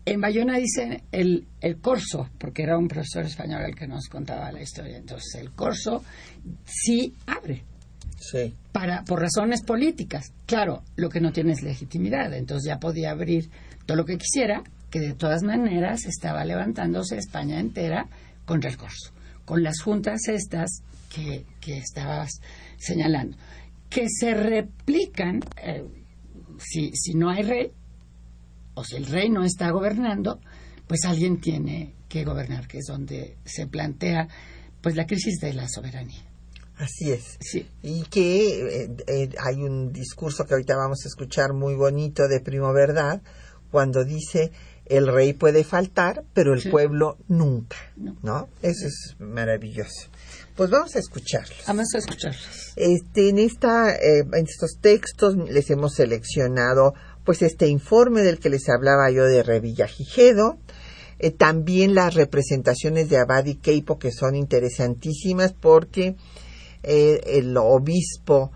[0.05, 4.53] en Bayona dice el, el corso, porque era un profesor español el que nos contaba
[4.53, 4.99] la historia.
[4.99, 6.05] Entonces, el corso
[6.67, 7.63] sí abre,
[8.31, 8.55] Sí.
[8.73, 10.33] para, por razones políticas.
[10.47, 12.33] Claro, lo que no tiene es legitimidad.
[12.33, 13.51] Entonces ya podía abrir
[13.87, 18.07] todo lo que quisiera, que de todas maneras estaba levantándose España entera
[18.45, 19.13] contra el corso,
[19.45, 20.83] con las juntas estas
[21.15, 22.41] que, que estabas
[22.79, 23.37] señalando,
[23.89, 25.85] que se replican, eh,
[26.59, 27.73] si, si no hay rey,
[28.75, 30.41] o si el rey no está gobernando,
[30.87, 34.29] pues alguien tiene que gobernar, que es donde se plantea
[34.81, 36.23] pues la crisis de la soberanía.
[36.77, 37.37] Así es.
[37.41, 37.69] Sí.
[37.83, 42.41] Y que eh, eh, hay un discurso que ahorita vamos a escuchar muy bonito de
[42.41, 43.23] Primo Verdad,
[43.71, 44.51] cuando dice
[44.87, 46.69] el rey puede faltar, pero el Sí.
[46.69, 48.17] pueblo nunca, No.
[48.23, 48.49] ¿no?
[48.61, 50.09] Eso es maravilloso.
[50.57, 51.63] Pues vamos a escucharlos.
[51.67, 52.73] Vamos a escucharlos.
[52.77, 56.93] Este, en, esta, eh, en estos textos les hemos seleccionado
[57.25, 60.59] pues este informe del que les hablaba yo de Revillagigedo,
[61.19, 66.17] eh, también las representaciones de Abad y Keipo que son interesantísimas porque
[66.85, 68.51] eh, el obispo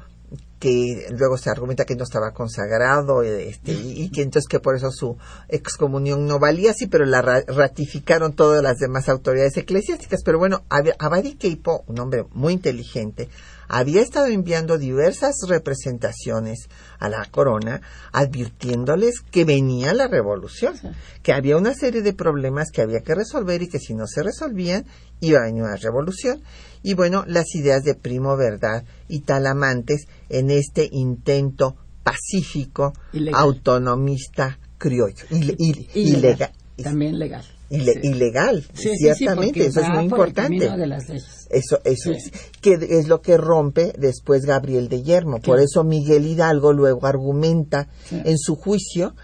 [0.59, 4.91] que luego se argumenta que no estaba consagrado este, y, que entonces que por eso
[4.91, 5.17] su
[5.49, 10.23] excomunión no valía, sí, pero la ra- ratificaron todas las demás autoridades eclesiásticas.
[10.25, 13.29] Pero bueno, Ab- Abadi Keipo, un hombre muy inteligente,
[13.69, 17.81] había estado enviando diversas representaciones a la corona
[18.13, 20.75] advirtiéndoles que venía la revolución,
[21.23, 24.23] que había una serie de problemas que había que resolver y que si no se
[24.23, 24.87] resolvían
[25.21, 26.43] iba a venir una revolución.
[26.83, 33.41] Y bueno, las ideas de Primo Verdad y Talamantes en este intento pacífico, Ilegal.
[33.41, 36.53] autonomista, criollo, ile- ile- ilegal.
[36.83, 37.45] También legal.
[37.71, 38.09] Ile- Sí.
[38.09, 40.59] ilegal, Sí, ciertamente, eso es muy importante.
[40.59, 41.47] camino de las leyes.
[41.51, 42.31] Eso, eso es.
[42.61, 45.41] Que es lo que rompe después Gabriel de Yermo.
[45.41, 49.15] Por eso Miguel Hidalgo luego argumenta en su juicio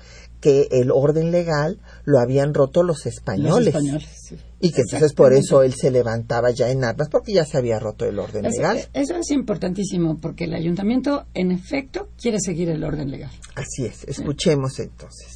[0.41, 3.67] que el orden legal lo habían roto los españoles.
[3.67, 4.37] Los españoles, sí.
[4.61, 7.79] Y que entonces por eso él se levantaba ya en armas porque ya se había
[7.79, 8.79] roto el orden legal.
[8.93, 13.31] eso es importantísimo porque el ayuntamiento, en efecto, quiere seguir el orden legal.
[13.55, 14.05] Así es.
[14.05, 15.34] Escuchemos entonces.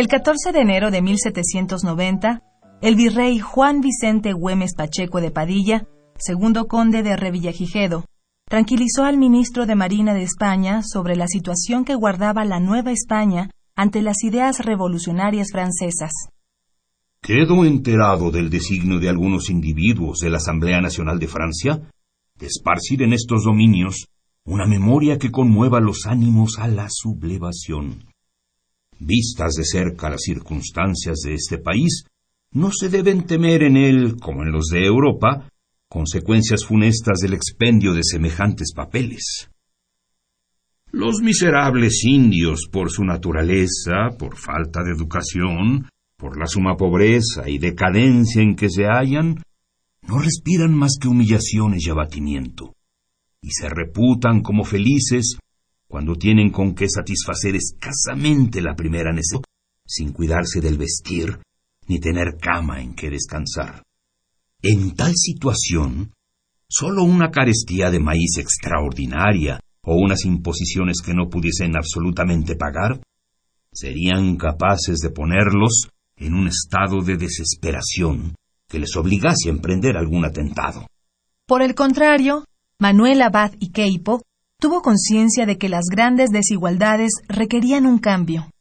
[0.00, 2.42] El 14 de enero de 1790,
[2.80, 8.06] el virrey Juan Vicente Güemes Pacheco de Padilla, segundo conde de Revillagigedo,
[8.48, 13.50] tranquilizó al ministro de Marina de España sobre la situación que guardaba la Nueva España
[13.76, 16.12] ante las ideas revolucionarias francesas.
[17.20, 21.78] Quedo enterado del designio de algunos individuos de la Asamblea Nacional de Francia
[22.38, 24.06] de esparcir en estos dominios
[24.46, 28.09] una memoria que conmueva los ánimos a la sublevación.
[29.00, 32.04] Vistas de cerca las circunstancias de este país,
[32.52, 35.48] no se deben temer en él, como en los de Europa,
[35.88, 39.50] consecuencias funestas del expendio de semejantes papeles.
[40.92, 47.58] Los miserables indios, por su naturaleza, por falta de educación, por la suma pobreza y
[47.58, 49.42] decadencia en que se hallan,
[50.02, 52.74] no respiran más que humillaciones y abatimiento,
[53.40, 55.38] y se reputan como felices
[55.90, 59.42] cuando tienen con qué satisfacer escasamente la primera necesidad,
[59.84, 61.40] sin cuidarse del vestir
[61.88, 63.82] ni tener cama en que descansar.
[64.62, 66.12] En tal situación,
[66.68, 73.00] sólo una carestía de maíz extraordinaria o unas imposiciones que no pudiesen absolutamente pagar
[73.72, 78.36] serían capaces de ponerlos en un estado de desesperación
[78.68, 80.86] que les obligase a emprender algún atentado.
[81.48, 82.44] Por el contrario,
[82.78, 84.22] Manuel Abad y Queipo
[84.60, 88.52] tuvo conciencia de que las grandes desigualdades requerían un cambio.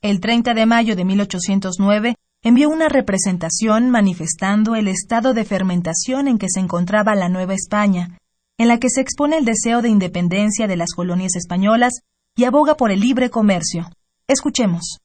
[0.00, 6.38] El 30 de mayo de 1809 envió una representación manifestando el estado de fermentación en
[6.38, 8.16] que se encontraba la Nueva España,
[8.56, 12.00] en la que se expone el deseo de independencia de las colonias españolas
[12.36, 13.90] y aboga por el libre comercio.
[14.28, 14.98] Escuchemos.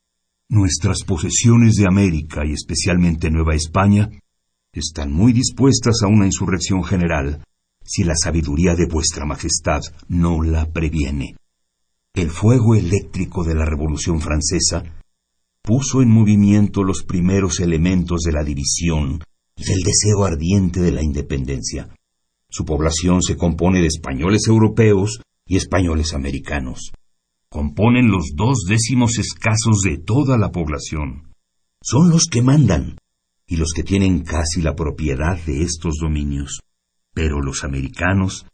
[0.49, 4.09] Nuestras posesiones de América y especialmente Nueva España
[4.71, 7.43] están muy dispuestas a una insurrección general
[7.83, 11.35] si la sabiduría de vuestra Majestad no la previene.
[12.13, 14.83] El fuego eléctrico de la Revolución Francesa
[15.61, 19.23] puso en movimiento los primeros elementos de la división
[19.55, 21.89] y del deseo ardiente de la independencia.
[22.49, 26.91] Su población se compone de españoles europeos y españoles americanos.
[27.49, 31.33] Componen los dos décimos escasos de toda la población.
[31.81, 32.97] Son los que mandan
[33.47, 36.59] y los que tienen casi la propiedad de estos dominios.
[37.13, 38.45] Pero los americanos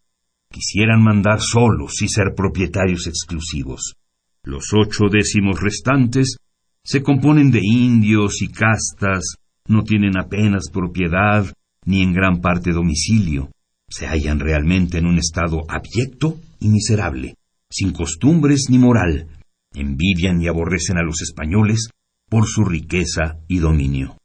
[0.52, 3.96] quisieran mandar solos y ser propietarios exclusivos.
[4.44, 6.38] Los ocho décimos restantes
[6.84, 9.36] se componen de indios y castas,
[9.68, 11.46] no tienen apenas propiedad
[11.86, 13.52] ni en gran parte domicilio.
[13.88, 17.36] Se hallan realmente en un estado abyecto y miserable,
[17.70, 19.28] sin costumbres ni moral.
[19.74, 21.90] Envidian y aborrecen a los españoles
[22.30, 24.19] por su riqueza y dominio.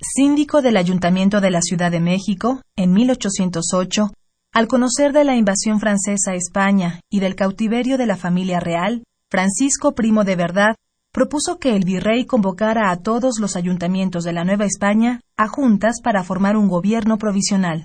[0.00, 4.12] Síndico del Ayuntamiento de la Ciudad de México, en 1808,
[4.52, 9.02] al conocer de la invasión francesa a España y del cautiverio de la familia real,
[9.28, 10.76] Francisco Primo de Verdad
[11.12, 15.96] propuso que el virrey convocara a todos los ayuntamientos de la Nueva España a juntas
[16.02, 17.84] para formar un gobierno provisional.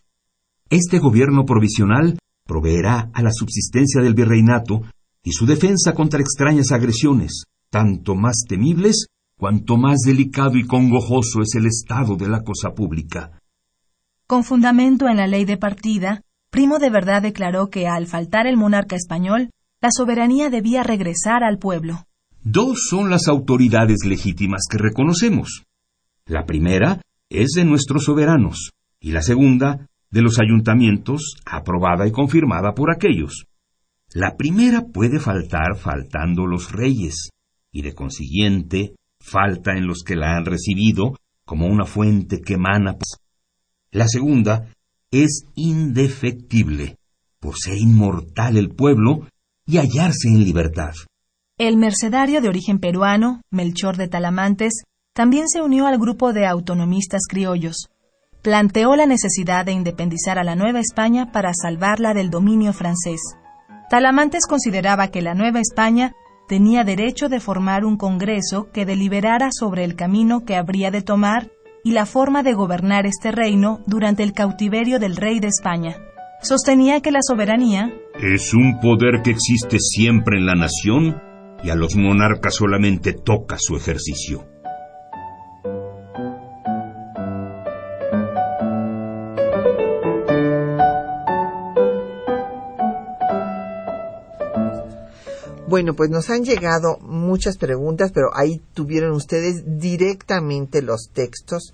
[0.70, 4.82] Este gobierno provisional proveerá a la subsistencia del virreinato
[5.24, 9.07] y su defensa contra extrañas agresiones, tanto más temibles
[9.43, 13.41] cuanto más delicado y congojoso es el estado de la cosa pública.
[14.25, 18.55] Con fundamento en la ley de partida, Primo de Verdad declaró que al faltar el
[18.55, 19.49] monarca español,
[19.81, 22.05] la soberanía debía regresar al pueblo.
[22.41, 25.65] Dos son las autoridades legítimas que reconocemos.
[26.25, 28.71] La primera es de nuestros soberanos
[29.01, 33.43] y la segunda de los ayuntamientos, aprobada y confirmada por aquellos.
[34.13, 37.27] La primera puede faltar faltando los reyes,
[37.73, 38.93] y de consiguiente
[39.24, 41.15] falta en los que la han recibido
[41.45, 42.97] como una fuente que emana.
[43.91, 44.67] La segunda
[45.11, 46.97] es indefectible,
[47.39, 49.28] por ser inmortal el pueblo
[49.65, 50.93] y hallarse en libertad.
[51.57, 57.21] El mercedario de origen peruano, Melchor de Talamantes, también se unió al grupo de autonomistas
[57.30, 57.89] criollos.
[58.41, 63.21] Planteó la necesidad de independizar a la Nueva España para salvarla del dominio francés.
[63.89, 66.13] Talamantes consideraba que la Nueva España
[66.47, 71.49] tenía derecho de formar un Congreso que deliberara sobre el camino que habría de tomar
[71.83, 75.97] y la forma de gobernar este reino durante el cautiverio del rey de España.
[76.41, 81.21] Sostenía que la soberanía es un poder que existe siempre en la nación
[81.63, 84.53] y a los monarcas solamente toca su ejercicio.
[95.74, 101.74] Bueno, pues nos han llegado muchas preguntas, pero ahí tuvieron ustedes directamente los textos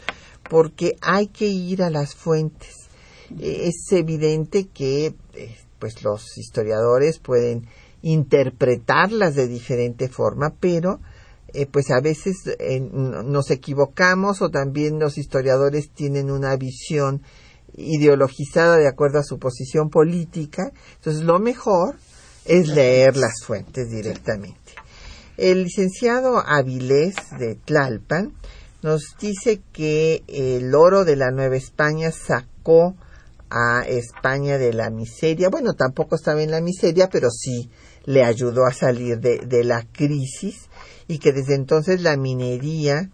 [0.50, 2.88] porque hay que ir a las fuentes.
[3.42, 7.68] Es evidente que eh, pues los historiadores pueden
[8.02, 11.02] interpretarlas de diferente forma, pero
[11.54, 17.22] eh, pues a veces eh, nos equivocamos o también los historiadores tienen una visión
[17.76, 20.72] ideologizada de acuerdo a su posición política.
[20.96, 21.98] Entonces, lo mejor
[22.46, 24.74] es leer las fuentes directamente.
[25.38, 28.34] El licenciado Avilés de Tlalpan
[28.82, 32.96] nos dice que el oro de la Nueva España sacó
[33.50, 35.50] a España de la miseria.
[35.50, 37.70] Bueno, tampoco estaba en la miseria, pero sí
[38.06, 40.70] le ayudó a salir de, la crisis
[41.08, 43.10] y que desde entonces la minería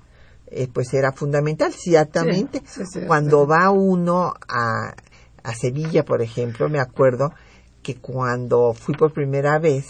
[0.47, 2.61] eh, pues era fundamental, ciertamente.
[3.07, 4.95] Cuando va uno a,
[5.43, 7.31] a Sevilla, por ejemplo, me acuerdo
[7.85, 9.85] que cuando fui por primera vez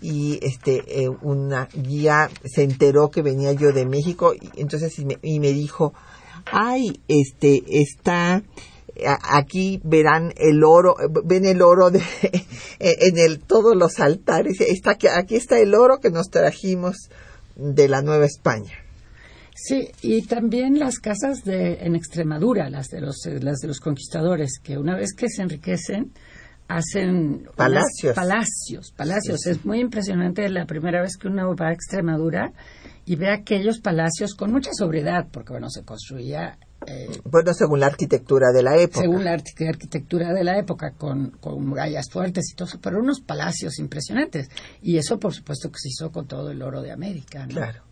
[0.00, 5.38] y este eh, una guía se enteró que venía yo de México y entonces y
[5.38, 5.92] me, dijo
[6.50, 8.42] ay este está
[9.04, 10.94] aquí verán el oro
[11.24, 12.00] ven el oro de,
[12.78, 17.10] en el todos los altares está aquí está el oro que nos trajimos
[17.54, 18.72] de la Nueva España
[19.62, 24.58] Sí, y también las casas de en Extremadura, las de los las de los conquistadores,
[24.58, 26.12] que una vez que se enriquecen,
[26.70, 28.14] hacen palacios.
[28.14, 29.46] Palacios, palacios.
[29.46, 32.52] Es muy impresionante la primera vez que uno va a Extremadura
[33.04, 36.58] y ve aquellos palacios con mucha sobriedad, porque bueno, se construía...
[36.86, 39.00] Eh, bueno, según la arquitectura de la época.
[39.00, 43.20] Según la arquitectura de la época, con, con murallas fuertes y todo eso, pero unos
[43.20, 44.48] palacios impresionantes.
[44.80, 47.46] Y eso, por supuesto, que se hizo con todo el oro de América.
[47.48, 47.82] Claro.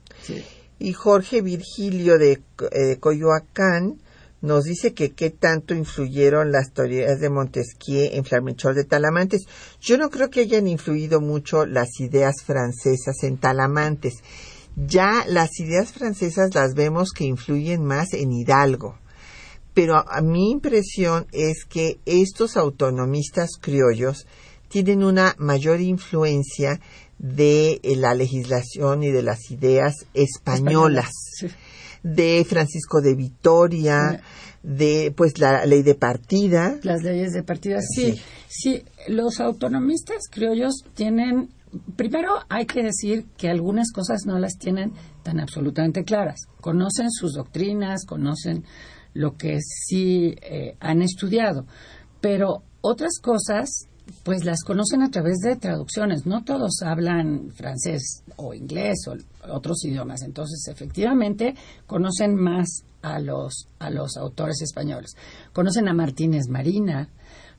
[0.78, 3.98] Y Jorge Virgilio de eh, Coyoacán
[4.40, 9.46] nos dice que qué tanto influyeron las teorías de Montesquieu en Flamechol de Talamantes.
[9.80, 14.14] Yo no creo que hayan influido mucho las ideas francesas en Talamantes.
[14.76, 18.96] Ya las ideas francesas las vemos que influyen más en Hidalgo.
[19.74, 24.26] Pero a, mi impresión es que estos autonomistas criollos
[24.68, 26.80] tienen una mayor influencia
[27.18, 31.10] de eh, la legislación y de las ideas españolas
[32.02, 34.20] de Francisco de Vitoria,
[34.62, 36.78] de pues la ley de partida.
[36.82, 38.20] Las leyes de partida, sí.
[38.48, 41.50] Sí, los autonomistas criollos tienen
[41.96, 44.92] primero hay que decir que algunas cosas no las tienen
[45.22, 46.40] tan absolutamente claras.
[46.60, 48.64] Conocen sus doctrinas, conocen
[49.14, 51.66] lo que sí eh, han estudiado,
[52.20, 53.88] pero otras cosas
[54.22, 56.26] pues las conocen a través de traducciones.
[56.26, 59.16] No todos hablan francés o inglés o
[59.52, 60.22] otros idiomas.
[60.22, 61.54] Entonces, efectivamente,
[61.86, 65.16] conocen más a los, a los autores españoles.
[65.52, 67.08] Conocen a Martínez Marina,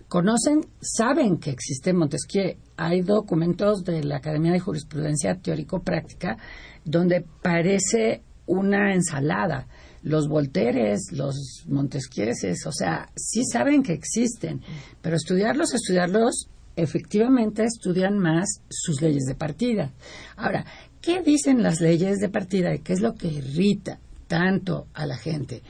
[0.08, 2.58] conocen, saben que existe Montesquieu.
[2.78, 6.38] Hay documentos de la Academia de Jurisprudencia Teórico-Práctica
[6.84, 9.68] donde parece una ensalada.
[10.04, 14.62] Los Volteres, los Montesquieses, o sea, sí saben que existen,
[15.02, 19.92] pero estudiarlos, estudiarlos, efectivamente estudian más sus leyes de partida.
[20.38, 20.66] Ahora,
[21.02, 25.18] ¿qué dicen las leyes de partida y qué es lo que irrita tanto a la
[25.18, 25.62] gente?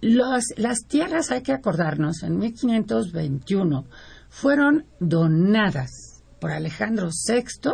[0.00, 3.84] las tierras hay que acordarnos, en 1521
[4.28, 7.72] fueron donadas por Alejandro VI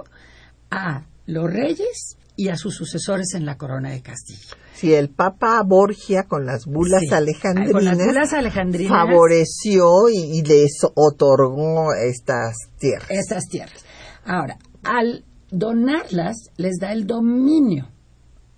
[0.70, 4.56] a los reyes y a sus sucesores en la corona de Castilla.
[4.74, 8.90] Si el Papa Borgia con las bulas, Sí, alejandrinas, con las bulas alejandrinas.
[8.92, 13.08] favoreció y, y les otorgó estas tierras.
[13.10, 13.84] estas tierras.
[14.24, 17.88] Ahora, al donarlas, les da el dominio.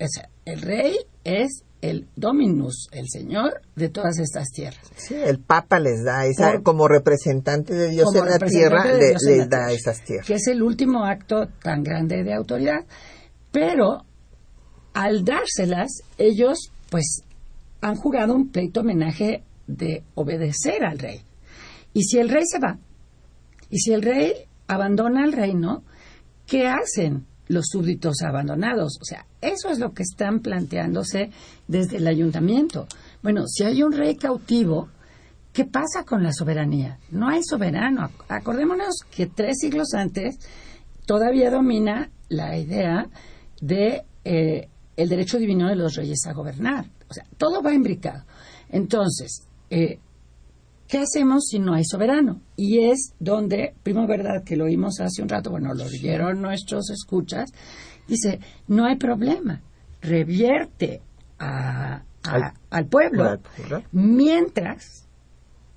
[0.00, 4.80] O sea, el rey es el dominus, el señor de todas estas tierras.
[4.96, 8.98] Sí, el Papa les da esa, Por- como representante de Dios en la tierra, de
[8.98, 10.26] le- les da tierra, esas tierras.
[10.26, 12.80] Que es el último acto tan grande de autoridad.
[13.52, 14.04] Pero
[14.96, 17.20] al dárselas, ellos pues
[17.82, 21.20] han jurado un pleito homenaje de obedecer al rey.
[21.92, 22.78] Y si el rey se va,
[23.68, 24.32] y si el rey
[24.68, 25.82] abandona el reino,
[26.46, 28.98] ¿qué hacen los súbditos abandonados?
[29.00, 31.30] O sea, eso es lo que están planteándose
[31.68, 32.86] desde el ayuntamiento.
[33.22, 34.88] Bueno, si hay un rey cautivo,
[35.52, 36.98] ¿qué pasa con la soberanía?
[37.10, 38.02] No hay soberano.
[38.02, 40.38] Ac- Acordémonos que tres siglos antes
[41.06, 43.08] todavía domina la idea
[43.60, 46.86] de eh, el derecho divino de los reyes a gobernar.
[47.08, 48.24] O sea, todo va imbricado.
[48.70, 49.98] Entonces, eh,
[50.88, 52.40] ¿qué hacemos si no hay soberano?
[52.56, 56.90] Y es donde, primo verdad, que lo oímos hace un rato, bueno, lo oyeron nuestros
[56.90, 57.50] escuchas,
[58.08, 59.60] dice, no hay problema,
[60.00, 61.02] revierte
[61.38, 63.82] a- a- Al- al pueblo al pueblo.
[63.92, 65.06] mientras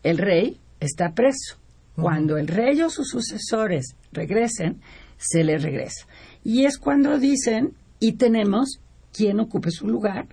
[0.03, 1.57] el rey está preso.
[1.95, 4.80] Cuando el rey o sus sucesores regresen,
[5.17, 6.07] se les regresa.
[6.45, 8.80] Y es cuando dicen, y tenemos
[9.14, 10.28] quien ocupe su lugar,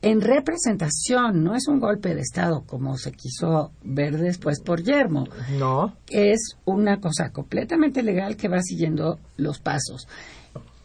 [0.00, 5.26] en representación, no es un golpe de Estado como se quiso ver después por Yermo,
[5.58, 10.06] No, es una cosa completamente legal que va siguiendo los pasos.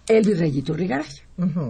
[0.08, 1.06] El virreyito Rigaray.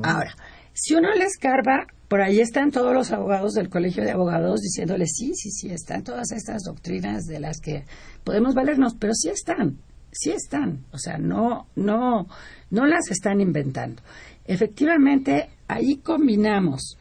[0.04, 0.36] Ahora,
[0.74, 5.06] si uno le escarba, por ahí están todos los abogados del Colegio de Abogados diciéndole,
[5.06, 7.86] sí, sí, sí, están todas estas doctrinas de las que
[8.24, 9.80] podemos valernos, pero sí están,
[10.12, 12.28] sí están, o sea, no, no,
[12.70, 14.02] no las están inventando.
[14.46, 16.98] Efectivamente, ahí combinamos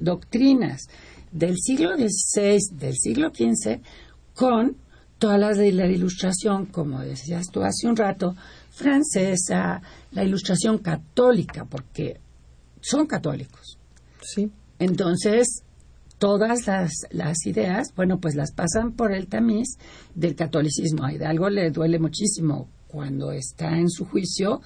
[0.00, 0.88] doctrinas
[1.30, 3.80] del siglo XVI, del siglo XV,
[4.34, 4.76] con
[5.18, 8.34] todas las de la ilustración, como decías tú hace un rato,
[8.70, 9.80] francesa,
[10.10, 12.20] la ilustración católica, porque
[12.80, 13.78] son católicos.
[14.20, 14.50] sí.
[14.78, 15.62] Entonces,
[16.18, 19.76] todas las, las ideas, bueno, pues las pasan por el tamiz
[20.14, 21.04] del catolicismo.
[21.04, 24.60] A Hidalgo le duele muchísimo cuando está en su juicio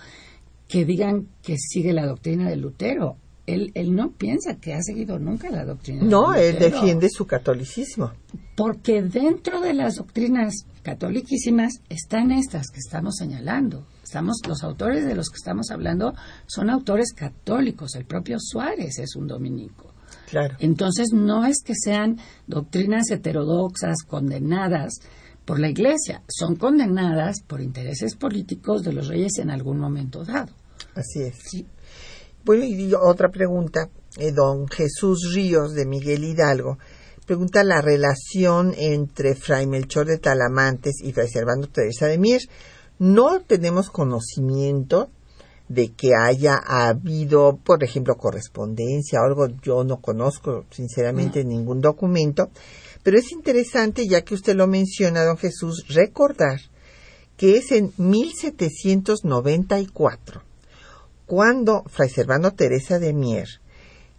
[0.68, 3.16] que digan que sigue la doctrina de Lutero.
[3.46, 6.74] Él, él no piensa que ha seguido nunca la doctrina No, de él Lutero.
[6.80, 8.10] defiende su catolicismo.
[8.56, 13.86] Porque dentro de las doctrinas catoliquísimas están estas que estamos señalando.
[14.02, 16.14] Estamos, los autores de los que estamos hablando
[16.46, 17.94] son autores católicos.
[17.94, 19.92] El propio Suárez es un dominico.
[20.28, 20.56] Claro.
[20.58, 24.94] Entonces no es que sean doctrinas heterodoxas condenadas
[25.46, 30.52] por la Iglesia, son condenadas por intereses políticos de los reyes en algún momento dado.
[30.94, 31.64] Así es.
[32.44, 33.88] Bueno, y otra pregunta.
[34.18, 36.78] eh, don Jesús Ríos de Miguel Hidalgo
[37.26, 42.42] pregunta la relación entre Fray Melchor de Talamantes y Fray Servando Teresa de Mier.
[42.98, 45.10] No tenemos conocimiento
[45.68, 49.48] de que haya habido, por ejemplo, correspondencia o algo.
[49.62, 52.50] Yo no conozco, sinceramente, ningún documento.
[53.06, 56.58] Pero es interesante, ya que usted lo menciona, don Jesús, recordar
[57.36, 60.42] que es en 1794
[61.24, 63.46] cuando Fray Servando Teresa de Mier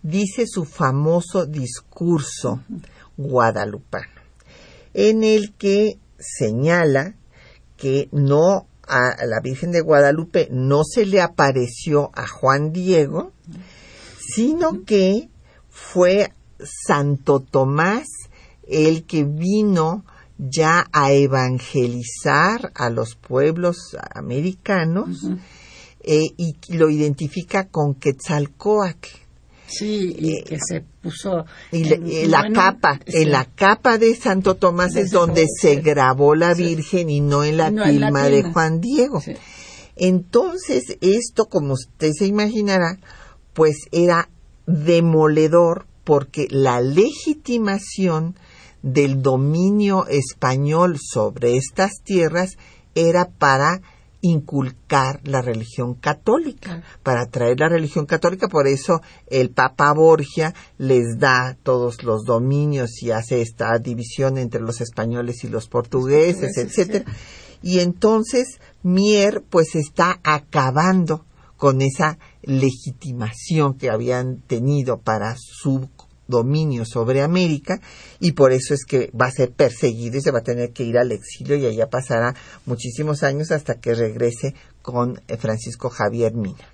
[0.03, 2.63] dice su famoso discurso
[3.17, 4.21] guadalupano,
[4.93, 7.17] en el que señala
[7.75, 13.33] que no a la Virgen de Guadalupe no se le apareció a Juan Diego,
[14.17, 15.27] sino que
[15.69, 16.31] fue
[16.63, 18.07] Santo Tomás
[18.69, 20.03] el que vino
[20.37, 25.09] ya a evangelizar a los pueblos americanos
[26.01, 29.09] eh, y lo identifica con Quetzalcoatl.
[29.69, 31.43] Sí, y que se puso
[31.73, 33.17] Y le- en- eh, la bueno, capa, sí.
[33.17, 36.63] en la capa de Santo Tomás De es donde se grabó la Sí.
[36.63, 38.43] Virgen y no en la No tilma de.
[38.43, 39.19] Juan Diego.
[39.19, 39.33] Sí.
[39.97, 42.97] Entonces, esto, como usted se imaginará,
[43.53, 44.29] pues era
[44.67, 48.35] demoledor porque la legitimación
[48.81, 52.57] del dominio español sobre estas tierras
[52.95, 53.81] era para
[54.21, 61.19] inculcar la religión católica, para traer la religión católica, por eso el Papa Borgia les
[61.19, 66.79] da todos los dominios y hace esta división entre los españoles y los portugueses, portugueses,
[66.79, 67.05] etcétera.
[67.61, 71.25] Y entonces Mier pues está acabando
[71.57, 75.89] con esa legitimación que habían tenido para su
[76.27, 77.79] dominio sobre América
[78.19, 80.83] y por eso es que va a ser perseguido y se va a tener que
[80.83, 86.33] ir al exilio y allá pasará muchísimos años hasta que regrese con eh, Francisco Javier
[86.33, 86.67] Mina.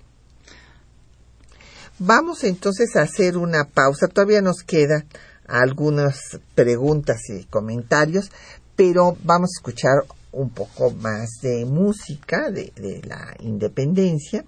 [1.98, 4.08] Vamos entonces a hacer una pausa.
[4.08, 5.04] Todavía nos queda
[5.46, 6.18] algunas
[6.54, 8.32] preguntas y comentarios,
[8.74, 14.44] pero vamos a escuchar un poco más de música de, de la independencia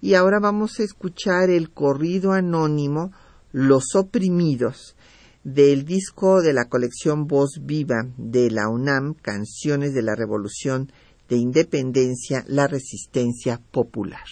[0.00, 3.12] y ahora vamos a escuchar el corrido anónimo
[3.52, 4.96] Los oprimidos
[5.42, 10.92] del disco de la colección Voz Viva de la UNAM, Canciones de la Revolución
[11.28, 14.26] de Independencia, la Resistencia Popular.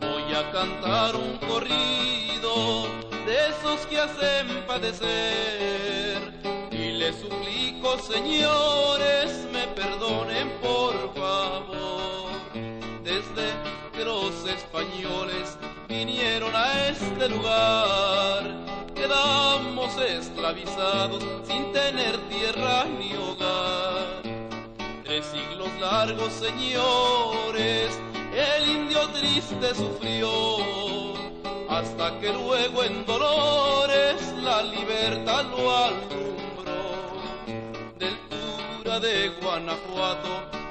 [0.00, 2.86] Voy a cantar un corrido
[3.26, 5.47] de esos que hacen padecer
[8.18, 12.30] señores, me perdonen por favor.
[13.04, 13.46] Desde
[13.92, 15.56] que los españoles
[15.88, 18.42] vinieron a este lugar,
[18.94, 24.22] quedamos esclavizados sin tener tierra ni hogar.
[25.04, 27.98] Tres siglos largos, señores,
[28.34, 30.28] el indio triste sufrió,
[31.68, 35.70] hasta que luego en dolores la libertad lo
[39.00, 40.28] de Guanajuato,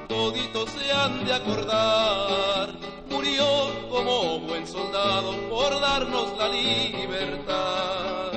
[0.07, 2.69] toditos se han de acordar,
[3.09, 3.45] murió
[3.89, 8.31] como buen soldado por darnos la libertad.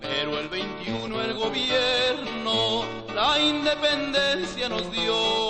[0.00, 5.41] Pero el 21 el gobierno la independencia nos dio,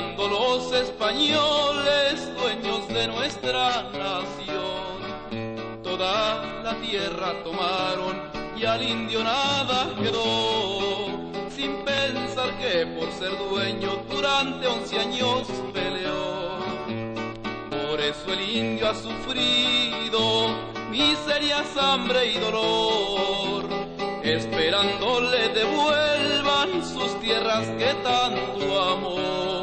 [0.00, 5.82] los españoles dueños de nuestra nación.
[5.84, 8.20] Toda la tierra tomaron
[8.56, 11.10] y al indio nada quedó,
[11.54, 16.58] sin pensar que por ser dueño durante once años peleó.
[17.70, 20.48] Por eso el indio ha sufrido
[20.90, 23.68] miserias, hambre y dolor,
[24.24, 29.53] esperando le devuelvan sus tierras que tanto amó.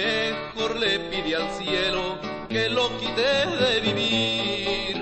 [0.00, 4.96] Mejor le pide al cielo que lo quite de vivir,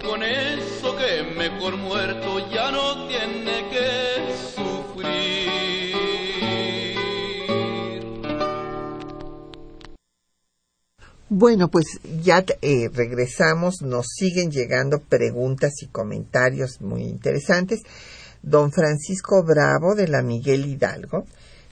[0.00, 5.64] con eso que mejor muerto ya no tiene que sufrir.
[11.28, 11.86] Bueno, pues
[12.22, 17.82] ya eh, regresamos, nos siguen llegando preguntas y comentarios muy interesantes.
[18.40, 21.24] Don Francisco Bravo de la Miguel Hidalgo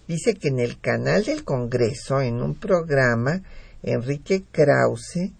[0.08, 3.42] dice que en el canal del Congreso, en un programa,
[3.82, 5.32] Enrique Krause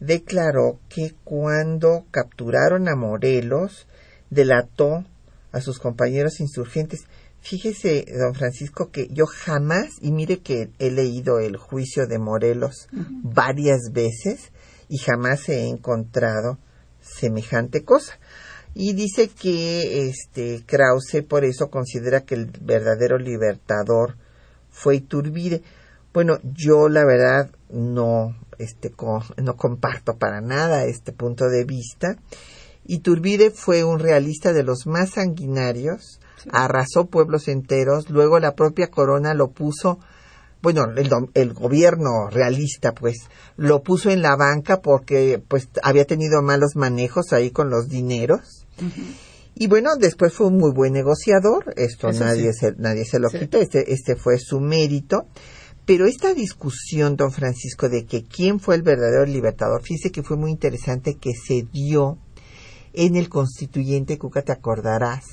[0.00, 3.86] declaró que cuando capturaron a Morelos,
[4.30, 5.04] delató
[5.52, 7.04] a sus compañeros insurgentes.
[7.40, 12.88] Fíjese, don Francisco, que yo jamás, y mire que he leído el juicio de Morelos
[12.92, 14.50] varias veces
[14.88, 16.58] y jamás he encontrado
[17.00, 18.18] semejante cosa.
[18.78, 24.16] Y dice que este Krause por eso considera que el verdadero libertador
[24.68, 25.62] fue Iturbide.
[26.12, 28.92] Bueno, yo la verdad no este
[29.42, 32.18] no comparto para nada este punto de vista.
[32.84, 36.20] Iturbide fue un realista de los más sanguinarios,
[36.52, 40.00] arrasó pueblos enteros, luego la propia corona lo puso,
[40.60, 43.16] bueno, el, el gobierno realista pues
[43.56, 48.65] lo puso en la banca porque pues había tenido malos manejos ahí con los dineros.
[49.54, 52.58] Y bueno, después fue un muy buen negociador, esto Eso nadie, sí.
[52.60, 53.38] se, nadie se lo Sí.
[53.38, 55.26] quita, este, este fue su mérito.
[55.86, 60.36] Pero esta discusión, don Francisco, de que quién fue el verdadero libertador, fíjese que fue
[60.36, 62.18] muy interesante que se dio
[62.92, 65.24] en el constituyente, Cuca, te acordarás,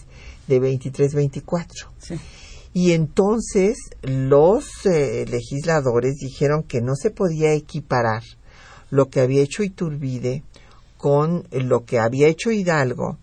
[0.48, 1.90] de 23-24.
[1.98, 2.16] Sí.
[2.74, 8.24] Y entonces los eh, legisladores dijeron que no se podía equiparar
[8.90, 10.44] lo que había hecho Iturbide
[10.98, 13.18] con lo que había hecho Hidalgo,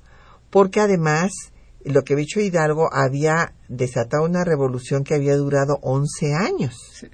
[0.50, 1.32] porque además
[1.84, 6.76] lo que había hecho Hidalgo había desatado una revolución que había durado 11 años.
[6.92, 7.06] Sí.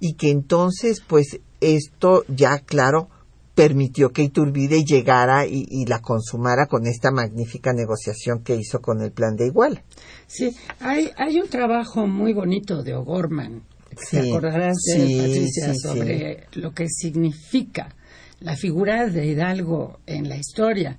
[0.00, 3.08] Y que entonces, pues, esto ya, claro,
[3.54, 9.02] permitió que Iturbide llegara y, y la consumara con esta magnífica negociación que hizo con
[9.02, 9.84] el plan de Iguala.
[10.26, 13.62] Sí, hay, hay un trabajo muy bonito de O'Gorman,
[13.96, 15.78] Sí, te acordarás de sí, Patricia, sí.
[15.80, 17.94] sobre lo que significa
[18.40, 20.98] la figura de Hidalgo en la historia.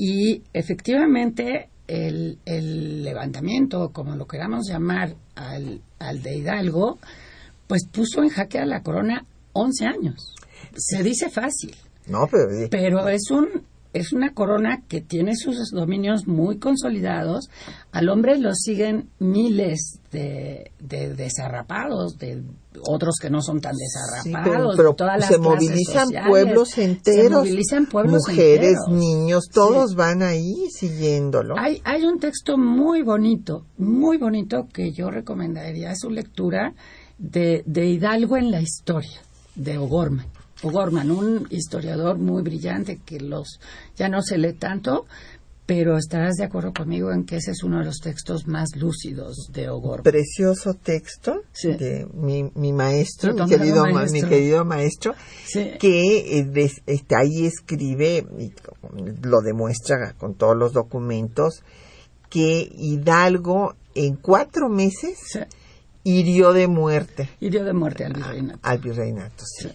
[0.00, 6.98] Y efectivamente el, el levantamiento, como lo queramos llamar, al, al de Hidalgo,
[7.66, 10.36] pues puso en jaque a la corona 11 años.
[10.76, 11.74] Se dice fácil.
[12.06, 12.68] No, pero...
[12.70, 13.48] Pero es un
[13.92, 17.48] es una corona que tiene sus dominios muy consolidados.
[17.92, 22.42] Al hombre lo siguen miles de, de desarrapados, de
[22.82, 24.76] otros que no son tan Sí, desarrapados.
[24.76, 26.28] pero, pero las se movilizan sociales.
[26.28, 28.88] pueblos Se enteros, movilizan pueblos mujeres, enteros.
[28.90, 31.54] niños, todos van ahí siguiéndolo.
[31.58, 36.74] Hay, hay un texto muy bonito, muy bonito que yo recomendaría su lectura
[37.18, 39.20] de, de Hidalgo en la historia,
[39.56, 40.26] de O'Gorman.
[40.62, 43.60] O'Gorman, un historiador muy brillante que los
[43.96, 45.06] ya no se lee tanto,
[45.66, 49.50] pero estarás de acuerdo conmigo en que ese es uno de los textos más lúcidos
[49.52, 50.02] de O'Gorman.
[50.02, 51.72] Precioso texto Sí.
[51.74, 54.22] de mi, mi maestro, mi querido, ma- maestro.
[54.22, 55.14] mi querido maestro,
[55.46, 55.72] Sí.
[55.78, 58.52] que eh, des- este, ahí escribe, y
[59.26, 61.62] lo demuestra con todos los documentos,
[62.30, 65.40] que Hidalgo en cuatro meses Sí.
[66.04, 68.60] hirió de muerte Hirió de muerte al virreinato.
[68.62, 69.44] al virreinato.
[69.44, 69.68] Sí.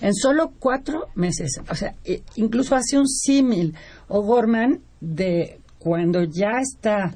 [0.00, 1.60] En solo cuatro meses.
[1.68, 3.74] O sea, e- incluso hace un símil
[4.08, 7.14] O'Gorman de cuando ya está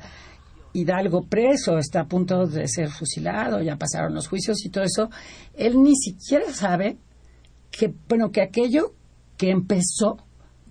[0.72, 5.08] Hidalgo preso, está a punto de ser fusilado, ya pasaron los juicios y todo eso,
[5.54, 6.96] él ni siquiera sabe
[7.70, 8.92] que, bueno, que aquello
[9.36, 10.18] que empezó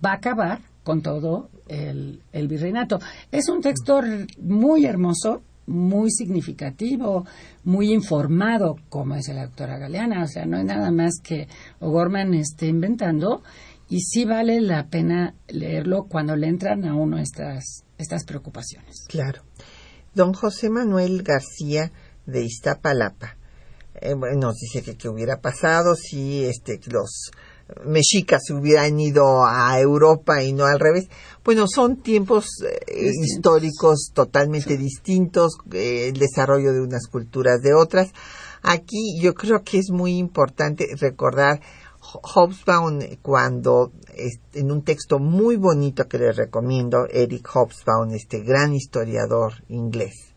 [0.04, 2.98] va a acabar con todo el, el virreinato.
[3.32, 4.00] Es un texto
[4.40, 7.26] muy hermoso, muy significativo,
[7.64, 10.22] muy informado, como es la doctora Galeana.
[10.24, 11.48] O sea, no es nada más que
[11.80, 13.42] O'Gorman esté inventando
[13.88, 19.04] y sí vale la pena leerlo cuando le entran a uno estas, estas preocupaciones.
[19.08, 19.42] Claro.
[20.14, 21.92] Don José Manuel García
[22.26, 23.36] de Iztapalapa
[24.00, 27.30] eh, nos dice que qué hubiera pasado si este, los
[27.86, 31.08] mexicas hubieran ido a Europa y no al revés.
[31.44, 38.12] Bueno, son tiempos eh, históricos totalmente distintos, eh, el desarrollo de unas culturas de otras.
[38.62, 41.60] Aquí yo creo que es muy importante recordar
[42.00, 48.40] Ho- Hobsbawm cuando es- en un texto muy bonito que les recomiendo, Eric Hobsbawm, este
[48.40, 50.34] gran historiador inglés,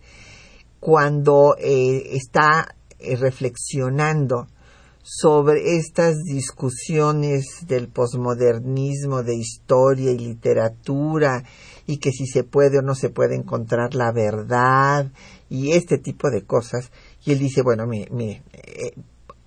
[0.79, 4.47] cuando eh, está eh, reflexionando
[5.09, 11.45] sobre estas discusiones del posmodernismo de historia y literatura
[11.85, 15.09] y que si se puede o no se puede encontrar la verdad
[15.49, 16.91] y este tipo de cosas.
[17.23, 18.91] Y él dice, bueno, mire, mire, eh,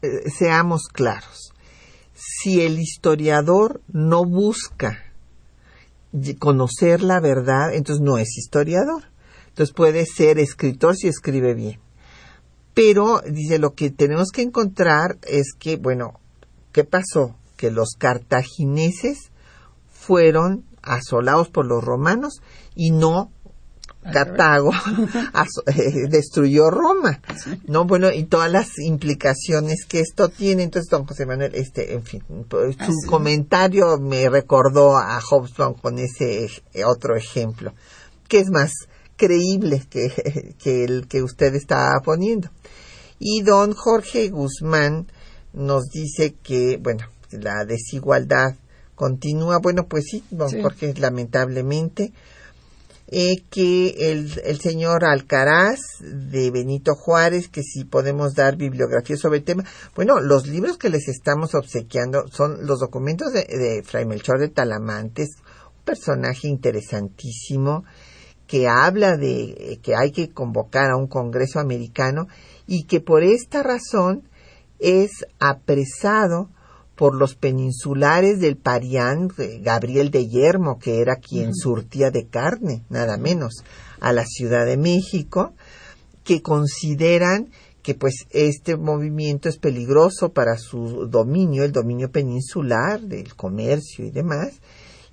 [0.00, 1.52] eh, seamos claros.
[2.14, 5.12] Si el historiador no busca
[6.38, 9.04] conocer la verdad, entonces no es historiador.
[9.48, 11.80] Entonces puede ser escritor si escribe bien.
[12.74, 16.20] Pero, dice, lo que tenemos que encontrar es que, bueno,
[16.72, 17.36] ¿qué pasó?
[17.56, 19.30] Que los cartagineses
[19.92, 22.40] fueron asolados por los romanos
[22.74, 23.30] y no
[24.02, 24.72] Cartago
[25.66, 27.20] eh, destruyó Roma,
[27.66, 27.84] ¿no?
[27.84, 30.62] Bueno, y todas las implicaciones que esto tiene.
[30.62, 33.06] Entonces, don José Manuel, este, en fin, pues, su Así.
[33.06, 36.48] comentario me recordó a Hobsbawm con ese
[36.86, 37.74] otro ejemplo,
[38.26, 38.72] que es más
[39.16, 42.48] creíble que, que el que usted está poniendo.
[43.20, 45.06] Y don Jorge Guzmán
[45.52, 48.56] nos dice que, bueno, la desigualdad
[48.96, 49.58] continúa.
[49.58, 50.60] Bueno, pues sí, don Sí.
[50.60, 52.12] Jorge, lamentablemente
[53.12, 59.38] eh, que el, el señor Alcaraz de Benito Juárez, que si podemos dar bibliografía sobre
[59.38, 59.64] el tema.
[59.96, 64.48] Bueno, los libros que les estamos obsequiando son los documentos de, de Fray Melchor de
[64.48, 65.28] Talamantes,
[65.76, 67.84] un personaje interesantísimo
[68.50, 72.26] que habla de eh, que hay que convocar a un Congreso americano
[72.66, 74.24] y que por esta razón
[74.80, 76.48] es apresado
[76.96, 82.82] por los peninsulares del Parián, eh, Gabriel de Yermo, que era quien surtía de carne,
[82.88, 83.62] nada menos,
[84.00, 85.52] a la Ciudad de México,
[86.24, 87.50] que consideran
[87.84, 94.10] que pues este movimiento es peligroso para su dominio, el dominio peninsular, del comercio y
[94.10, 94.60] demás,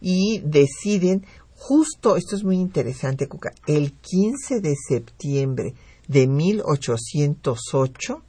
[0.01, 1.23] y deciden
[1.57, 5.73] justo, esto es muy interesante, Cuca, el 15 de septiembre
[6.07, 8.23] de 1808,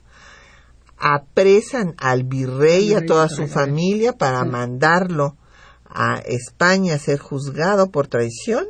[0.97, 5.37] apresan al virrey y a toda su familia para mandarlo
[5.85, 8.65] a España a ser juzgado por traición.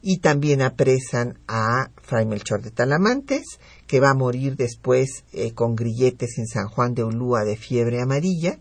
[0.00, 5.74] Y también apresan a Fray Melchor de Talamantes, que va a morir después eh, con
[5.74, 8.58] grilletes en San Juan de Ulúa de fiebre amarilla,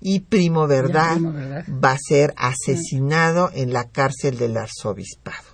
[0.00, 1.64] y Primo Verdad, Primo Verdad.
[1.84, 5.44] va a ser asesinado en la cárcel del arzobispado.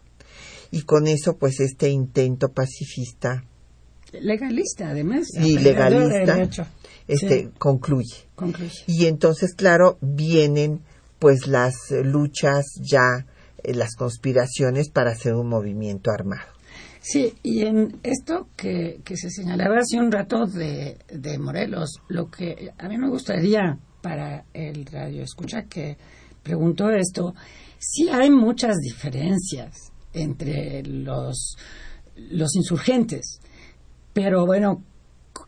[0.70, 3.44] Y con eso, pues, este intento pacifista
[4.12, 5.26] Legalista, además.
[5.34, 6.48] y de legalista
[7.08, 7.50] este, Sí.
[7.58, 8.28] concluye.
[8.34, 8.84] Concluye.
[8.86, 10.80] Y entonces, claro, vienen
[11.18, 13.26] pues las luchas ya,
[13.62, 16.46] eh, las conspiraciones para hacer un movimiento armado.
[17.00, 22.30] Sí, y en esto que, que se señalaba hace un rato de, de Morelos, lo
[22.30, 25.96] que a mí me gustaría para el radio escucha que
[26.42, 27.34] preguntó esto,
[27.78, 31.56] sí hay muchas diferencias entre los,
[32.14, 33.40] los insurgentes,
[34.12, 34.82] pero bueno,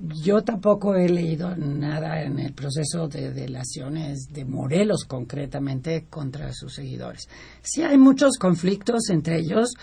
[0.01, 6.77] yo tampoco he leído nada en el proceso de delaciones de Morelos concretamente contra sus
[6.77, 7.29] seguidores.
[7.63, 9.75] Sí hay muchos conflictos entre ellos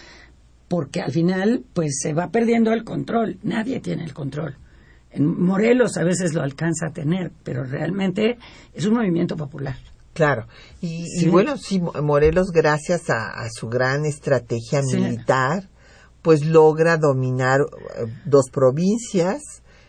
[0.67, 4.57] porque al final pues se va perdiendo el control, nadie tiene el control.
[5.14, 8.38] En Morelos a veces lo alcanza a tener, pero realmente
[8.74, 9.76] es un movimiento popular.
[10.14, 10.47] Claro,
[10.80, 15.70] y, bueno, sí, Morelos gracias a, su gran estrategia militar,
[16.22, 19.41] pues logra dominar eh, dos provincias,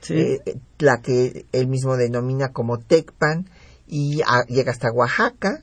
[0.08, 0.38] eh,
[0.78, 3.50] la que él mismo denomina como Tecpan,
[3.86, 5.62] y llega hasta Oaxaca,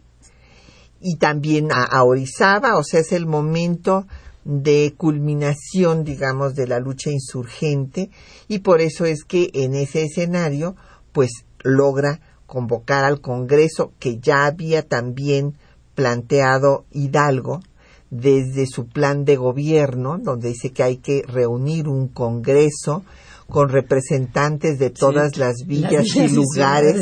[0.99, 4.05] y también a, a, Orizaba, o sea, es el momento
[4.43, 8.09] de culminación, digamos, de la lucha insurgente,
[8.47, 10.75] y por eso es que en ese escenario,
[11.11, 11.31] pues
[11.63, 15.57] logra convocar al Congreso que ya había también
[15.95, 17.61] planteado Hidalgo
[18.09, 23.03] desde su plan de gobierno, donde dice que hay que reunir un Congreso
[23.47, 27.01] con representantes de todas las villas y lugares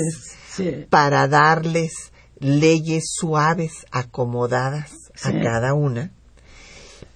[0.90, 1.92] para darles
[2.40, 4.92] leyes suaves, acomodadas
[5.24, 6.12] a cada una,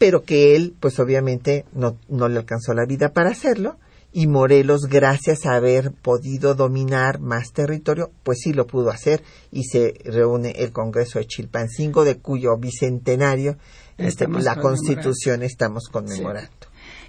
[0.03, 3.77] pero que él, pues obviamente no, no le alcanzó la vida para hacerlo,
[4.11, 9.63] y Morelos, gracias a haber podido dominar más territorio, pues sí lo pudo hacer y
[9.63, 13.55] se reúne el Congreso de Chilpancingo, de cuyo bicentenario
[13.97, 16.51] este, la Constitución estamos conmemorando.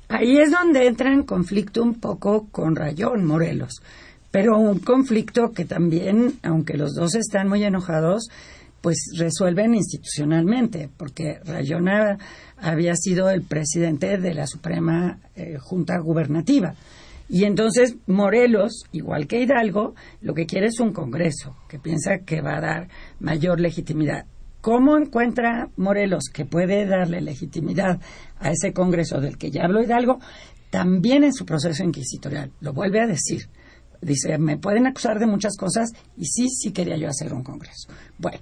[0.07, 3.83] Ahí es donde entra en conflicto un poco con Rayón Morelos,
[4.31, 8.29] pero un conflicto que también, aunque los dos están muy enojados,
[8.85, 11.89] pues resuelven institucionalmente, porque Rayón
[12.59, 16.75] había sido el presidente de la Suprema eh, Junta Gubernativa.
[17.27, 22.43] Y entonces Morelos, igual que Hidalgo, lo que quiere es un Congreso que piensa que
[22.43, 22.89] va a dar
[23.21, 24.27] mayor legitimidad.
[24.61, 28.03] ¿Cómo encuentra Morelos que puede darle legitimidad
[28.39, 30.21] a ese Congreso del que ya habló Hidalgo?
[30.69, 32.53] También en su proceso inquisitorial.
[32.61, 33.49] Lo vuelve a decir.
[34.03, 37.89] Dice, me pueden acusar de muchas cosas y sí, sí quería yo hacer un Congreso.
[38.19, 38.41] Bueno,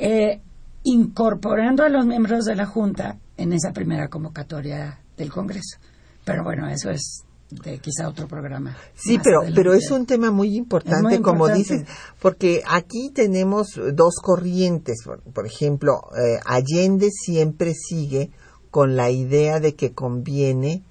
[0.00, 0.40] eh,
[0.82, 5.78] incorporando a los miembros de la Junta en esa primera convocatoria del Congreso.
[6.24, 8.76] Pero bueno, eso es de quizá otro programa.
[8.94, 11.84] Sí, pero, pero es un tema muy importante, como dices,
[12.20, 15.04] porque aquí tenemos dos corrientes.
[15.34, 18.30] Por, ejemplo, eh, Allende siempre sigue
[18.70, 20.84] con la idea de que conviene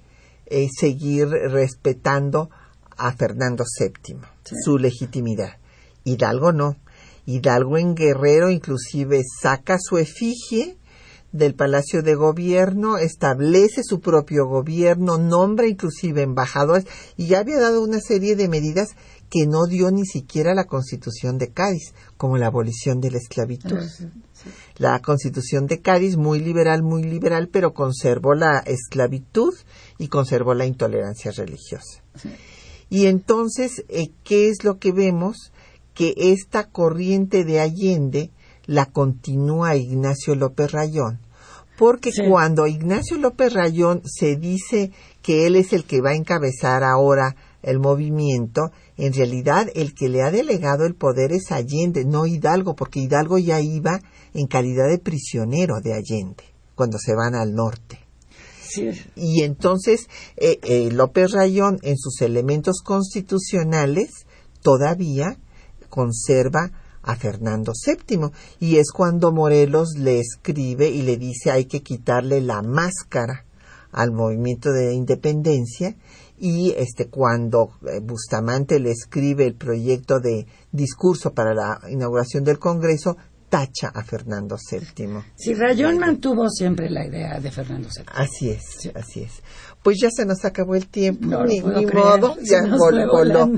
[0.46, 2.50] eh, seguir respetando
[2.96, 4.18] a Fernando VII,
[4.62, 5.56] su legitimidad.
[6.04, 6.76] Hidalgo no.
[7.34, 10.76] Hidalgo en Guerrero inclusive saca su efigie
[11.32, 17.82] del Palacio de Gobierno, establece su propio gobierno, nombra inclusive embajadores y ya había dado
[17.82, 18.96] una serie de medidas
[19.30, 23.78] que no dio ni siquiera la Constitución de Cádiz, como la abolición de la esclavitud.
[23.78, 24.08] Ah,
[24.76, 29.54] la Constitución de Cádiz, muy liberal, muy liberal, pero conservó la esclavitud
[29.98, 32.02] y conservó la intolerancia religiosa.
[32.88, 35.52] Y entonces, eh, ¿qué es lo que vemos?
[36.00, 38.30] Que esta corriente de Allende
[38.64, 41.20] la continúa Ignacio López Rayón,
[41.78, 46.84] porque cuando Ignacio López Rayón se dice que él es el que va a encabezar
[46.84, 52.24] ahora el movimiento, en realidad el que le ha delegado el poder es Allende, no
[52.24, 54.00] Hidalgo, porque Hidalgo ya iba
[54.32, 56.44] en calidad de prisionero de Allende
[56.74, 57.98] cuando se van al norte.
[59.16, 64.24] Y entonces eh, eh, López Rayón en sus elementos constitucionales
[64.62, 65.36] todavía
[65.90, 66.70] conserva
[67.02, 68.30] a Fernando VII
[68.60, 73.44] y es cuando Morelos le escribe y le dice hay que quitarle la máscara
[73.92, 75.96] al movimiento de independencia
[76.38, 82.58] y este cuando eh, Bustamante le escribe el proyecto de discurso para la inauguración del
[82.58, 83.16] Congreso
[83.48, 85.08] tacha a Fernando VII.
[85.34, 88.04] Si Rayón mantuvo siempre la idea de Fernando VII.
[88.14, 89.42] Así es, así es
[89.82, 93.48] pues ya se nos acabó el tiempo, ni, modo, ya voló.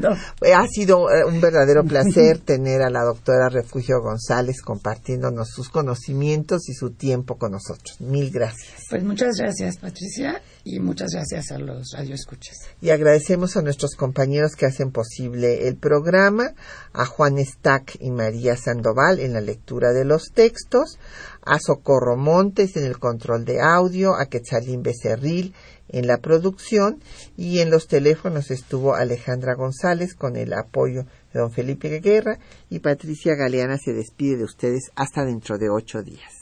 [0.54, 6.68] Ha sido eh, un verdadero placer tener a la doctora Refugio González compartiéndonos sus conocimientos
[6.68, 8.00] y su tiempo con nosotros.
[8.00, 8.86] Mil gracias.
[8.88, 12.56] Pues muchas gracias, Patricia, y muchas gracias a los radioescuchas.
[12.80, 16.54] Y agradecemos a nuestros compañeros que hacen posible el programa,
[16.92, 20.98] a Juan Stack y María Sandoval en la lectura de los textos,
[21.44, 25.54] a Socorro Montes en el control de audio, a Quetzalín Becerril
[25.88, 27.02] en la producción
[27.36, 32.38] y en los teléfonos estuvo Alejandra González con el apoyo de don Felipe Guerra
[32.70, 36.41] y Patricia Galeana se despide de ustedes hasta dentro de ocho días.